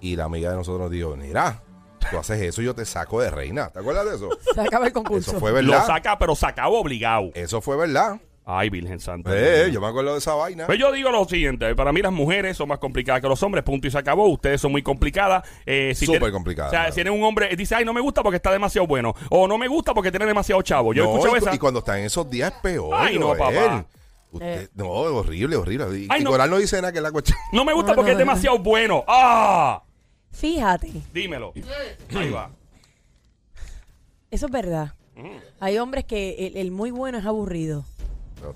y 0.00 0.16
la 0.16 0.24
amiga 0.24 0.50
de 0.50 0.56
nosotros 0.56 0.82
nos 0.82 0.90
dijo, 0.90 1.16
mira, 1.16 1.62
tú 2.10 2.18
haces 2.18 2.40
eso 2.40 2.62
y 2.62 2.66
yo 2.66 2.74
te 2.74 2.84
saco 2.84 3.20
de 3.20 3.30
reina. 3.30 3.68
¿Te 3.70 3.80
acuerdas 3.80 4.04
de 4.08 4.14
eso? 4.16 4.28
Se 4.54 4.60
acaba 4.60 4.86
el 4.86 4.92
concurso. 4.92 5.30
Eso 5.32 5.40
fue 5.40 5.50
Lo 5.50 5.72
verdad. 5.72 5.86
saca, 5.86 6.18
pero 6.18 6.36
sacaba 6.36 6.68
obligado. 6.68 7.30
Eso 7.34 7.60
fue 7.60 7.76
verdad. 7.76 8.20
Ay, 8.48 8.70
Virgen 8.70 9.00
Santa. 9.00 9.30
Eh, 9.34 9.70
yo 9.72 9.80
me 9.80 9.88
acuerdo 9.88 10.12
de 10.12 10.18
esa 10.18 10.34
vaina. 10.34 10.66
Pues 10.66 10.78
yo 10.78 10.92
digo 10.92 11.10
lo 11.10 11.24
siguiente, 11.24 11.74
para 11.74 11.92
mí 11.92 12.00
las 12.00 12.12
mujeres 12.12 12.56
son 12.56 12.68
más 12.68 12.78
complicadas 12.78 13.20
que 13.20 13.26
los 13.26 13.42
hombres, 13.42 13.64
punto 13.64 13.88
y 13.88 13.90
se 13.90 13.98
acabó, 13.98 14.28
ustedes 14.28 14.60
son 14.60 14.70
muy 14.70 14.82
complicadas. 14.82 15.44
Eh, 15.66 15.92
si 15.96 16.06
Súper 16.06 16.30
complicadas, 16.30 16.70
O 16.70 16.70
sea, 16.70 16.80
claro. 16.82 16.94
si 16.94 17.00
eres 17.00 17.12
un 17.12 17.24
hombre, 17.24 17.56
dice, 17.56 17.74
ay, 17.74 17.84
no 17.84 17.92
me 17.92 18.00
gusta 18.00 18.22
porque 18.22 18.36
está 18.36 18.52
demasiado 18.52 18.86
bueno, 18.86 19.14
o 19.30 19.48
no 19.48 19.58
me 19.58 19.66
gusta 19.66 19.92
porque 19.94 20.12
tiene 20.12 20.26
demasiado 20.26 20.62
chavo. 20.62 20.94
Yo 20.94 21.02
he 21.02 21.06
No, 21.06 21.12
escuchado 21.14 21.34
y, 21.34 21.38
esa. 21.40 21.54
y 21.56 21.58
cuando 21.58 21.80
están 21.80 21.98
en 21.98 22.04
esos 22.04 22.30
días 22.30 22.52
es 22.54 22.60
peor. 22.60 22.94
Ay, 22.96 23.18
no, 23.18 23.26
Joel. 23.34 23.38
papá. 23.38 23.86
Usted- 24.30 24.62
Eh. 24.62 24.68
No, 24.74 24.90
horrible, 24.90 25.56
horrible. 25.56 25.98
Y, 25.98 26.06
Ay, 26.08 26.20
y 26.20 26.24
no. 26.24 26.30
Coral 26.30 26.48
no 26.50 26.58
dice 26.58 26.76
nada 26.76 26.92
que 26.92 26.98
es 26.98 27.02
la 27.02 27.10
cuestión. 27.10 27.36
No 27.52 27.64
me 27.64 27.72
gusta 27.72 27.92
No, 27.92 27.96
porque 27.96 28.12
no, 28.12 28.18
es 28.18 28.24
no. 28.24 28.30
demasiado 28.30 28.58
bueno. 28.60 29.02
¡Ah! 29.08 29.82
Fíjate, 30.30 30.92
Dímelo. 31.12 31.52
Ahí 32.14 32.30
va. 32.30 32.50
eso 34.30 34.46
es 34.46 34.52
verdad. 34.52 34.92
Mm. 35.16 35.26
Hay 35.60 35.78
hombres 35.78 36.04
que 36.04 36.46
el, 36.46 36.56
el 36.58 36.70
muy 36.70 36.92
bueno 36.92 37.18
es 37.18 37.24
aburrido. 37.24 37.84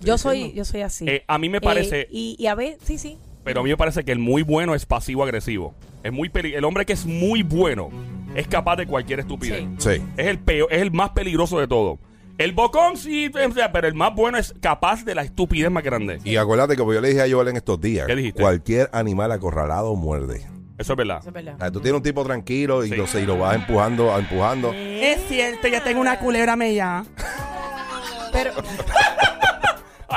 Yo 0.00 0.18
soy, 0.18 0.52
yo 0.52 0.64
soy 0.64 0.82
así. 0.82 1.04
Eh, 1.08 1.24
a 1.26 1.38
mí 1.38 1.48
me 1.48 1.60
parece- 1.60 2.02
Eh, 2.02 2.08
y, 2.10 2.36
y 2.38 2.46
a 2.46 2.54
ver, 2.54 2.78
sí, 2.82 2.98
sí. 2.98 3.18
Pero 3.44 3.60
a 3.60 3.62
mí 3.64 3.70
me 3.70 3.76
parece 3.76 4.04
que 4.04 4.12
el 4.12 4.18
muy 4.18 4.42
bueno 4.42 4.74
es 4.74 4.84
pasivo-agresivo. 4.86 5.74
Es 6.02 6.12
muy 6.12 6.28
peli- 6.28 6.54
el 6.54 6.64
hombre 6.64 6.84
que 6.86 6.92
es 6.92 7.06
muy 7.06 7.42
bueno 7.42 7.90
es 8.34 8.46
capaz 8.46 8.76
de 8.76 8.86
cualquier 8.86 9.20
estupidez. 9.20 9.64
Sí. 9.78 9.96
Sí. 9.96 10.02
Es 10.16 10.26
el 10.26 10.38
peor, 10.38 10.72
es 10.72 10.82
el 10.82 10.90
más 10.92 11.10
peligroso 11.10 11.58
de 11.58 11.66
todo. 11.66 11.98
El 12.38 12.52
bocón 12.52 12.96
sí, 12.96 13.30
o 13.34 13.52
sea, 13.52 13.70
pero 13.72 13.86
el 13.86 13.94
más 13.94 14.14
bueno 14.14 14.38
es 14.38 14.54
capaz 14.60 15.04
de 15.04 15.14
la 15.14 15.22
estupidez 15.22 15.70
más 15.70 15.82
grande. 15.82 16.18
Y 16.24 16.36
acuérdate 16.36 16.72
que 16.74 16.78
como 16.78 16.94
yo 16.94 17.00
le 17.02 17.08
dije 17.08 17.22
a 17.22 17.30
Joel 17.30 17.48
en 17.48 17.56
estos 17.56 17.78
días, 17.80 18.06
¿Qué 18.06 18.14
dijiste? 18.16 18.40
cualquier 18.40 18.88
animal 18.94 19.30
acorralado 19.32 19.94
muerde. 19.94 20.46
Eso 20.78 20.94
es 20.94 20.96
verdad. 20.96 21.18
Eso 21.20 21.28
es 21.28 21.34
verdad. 21.34 21.54
O 21.56 21.58
sea, 21.58 21.70
tú 21.70 21.80
tienes 21.80 21.98
un 21.98 22.02
tipo 22.02 22.24
tranquilo 22.24 22.82
y, 22.84 22.88
Sí. 22.88 22.96
lo, 22.96 23.04
y 23.18 23.26
lo 23.26 23.36
vas 23.38 23.56
empujando, 23.56 24.16
empujando. 24.18 24.72
Es 24.72 25.20
cierto, 25.28 25.68
ya 25.68 25.84
tengo 25.84 26.00
una 26.00 26.18
culebra 26.18 26.56
mella. 26.56 27.04
Pero, 28.32 28.52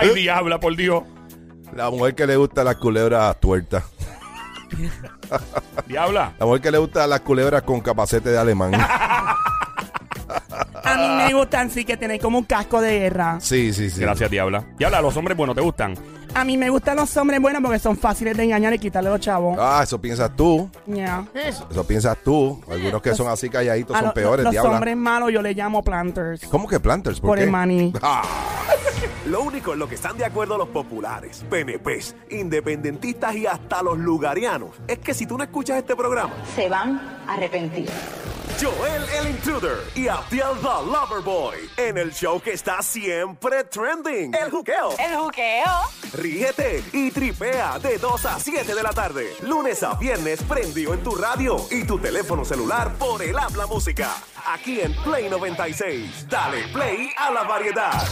Ay, 0.04 0.14
diabla, 0.16 0.60
por 0.60 0.76
Dios. 0.76 1.04
La 1.76 1.90
mujer 1.90 2.14
que 2.16 2.28
le 2.28 2.36
gusta 2.36 2.64
las 2.64 2.76
culebras 2.76 3.40
tuertas. 3.40 3.84
Diabla. 5.88 6.34
La 6.40 6.46
mujer 6.46 6.62
que 6.62 6.72
le 6.72 6.78
gusta 6.78 7.08
las 7.08 7.22
culebras 7.22 7.64
con 7.64 7.82
capacete 7.82 8.30
de 8.30 8.38
alemán. 8.38 8.74
A 10.86 10.98
mí 10.98 11.08
me 11.26 11.34
gustan, 11.34 11.70
sí, 11.72 11.86
que 11.86 11.96
tienen 11.98 12.20
como 12.20 12.38
un 12.38 12.44
casco 12.44 12.82
de 12.82 13.00
guerra. 13.00 13.38
Sí, 13.40 13.74
sí, 13.74 13.90
sí. 13.90 14.02
Gracias, 14.02 14.30
Diabla. 14.30 14.64
Diabla, 14.78 15.02
los 15.02 15.16
hombres 15.18 15.36
buenos 15.38 15.56
te 15.56 15.62
gustan. 15.62 15.96
A 16.36 16.44
mí 16.44 16.58
me 16.58 16.70
gustan 16.70 16.98
los 16.98 17.16
hombres 17.18 17.40
buenos 17.40 17.62
porque 17.62 17.80
son 17.80 17.96
fáciles 17.98 18.36
de 18.36 18.44
engañar 18.44 18.74
y 18.74 18.80
quitarle 18.80 19.10
los 19.10 19.20
chavos. 19.20 19.58
Ah, 19.60 19.82
eso 19.84 20.00
piensas 20.02 20.36
tú. 20.36 20.70
Yeah. 20.88 21.26
Eso 21.34 21.86
piensas 21.88 22.18
tú. 22.24 22.62
Algunos 22.70 23.02
que 23.02 23.14
son 23.16 23.28
así 23.30 23.50
calladitos 23.50 23.96
son 23.96 24.08
lo- 24.08 24.14
peores, 24.14 24.44
los 24.44 24.52
diabla. 24.52 24.72
hombres 24.72 24.98
malos 24.98 25.32
yo 25.32 25.42
les 25.42 25.56
llamo 25.56 25.84
planters. 25.84 26.42
¿Cómo 26.50 26.68
que 26.68 26.80
planters? 26.80 27.20
¿Por, 27.20 27.30
Por 27.32 27.38
qué? 27.38 27.44
el 27.46 27.52
maní. 27.52 27.94
Ah, 28.02 28.24
Lo 29.26 29.42
único 29.42 29.74
en 29.74 29.80
lo 29.80 29.88
que 29.88 29.96
están 29.96 30.18
de 30.18 30.26
acuerdo 30.26 30.58
los 30.58 30.70
populares, 30.70 31.46
PNPs, 31.50 32.16
independentistas 32.30 33.36
y 33.36 33.48
hasta 33.48 33.82
los 33.82 33.98
lugarianos 33.98 34.72
es 34.88 35.00
que 35.00 35.14
si 35.14 35.26
tú 35.26 35.38
no 35.38 35.44
escuchas 35.44 35.78
este 35.78 35.96
programa, 35.96 36.34
se 36.56 36.70
van 36.70 37.00
a 37.28 37.34
arrepentir. 37.34 37.90
Joel 38.62 39.04
el 39.20 39.30
Intruder 39.30 39.78
y 39.96 40.08
Abdiel 40.08 40.56
the 40.62 40.92
Loverboy 40.92 41.56
en 41.76 41.98
el 41.98 42.14
show 42.14 42.40
que 42.40 42.52
está 42.54 42.82
siempre 42.82 43.64
trending, 43.66 44.34
El 44.36 44.52
Juqueo. 44.52 44.92
El 45.00 45.18
juqueo. 45.18 45.66
Ríete 46.14 46.84
y 46.94 47.12
tripea 47.12 47.80
de 47.80 47.98
2 47.98 48.26
a 48.26 48.40
7 48.40 48.76
de 48.76 48.84
la 48.84 48.92
tarde, 48.92 49.36
lunes 49.42 49.82
a 49.84 49.96
viernes 49.96 50.42
prendido 50.44 50.94
en 50.94 51.04
tu 51.04 51.16
radio 51.16 51.58
y 51.72 51.84
tu 51.84 51.98
teléfono 52.00 52.46
celular 52.46 52.94
por 52.94 53.22
el 53.22 53.38
habla 53.38 53.66
música. 53.66 54.12
Aquí 54.46 54.82
en 54.82 54.94
Play 55.04 55.30
96. 55.30 56.28
Dale 56.30 56.68
play 56.74 57.10
a 57.18 57.32
la 57.32 57.44
variedad. 57.44 58.04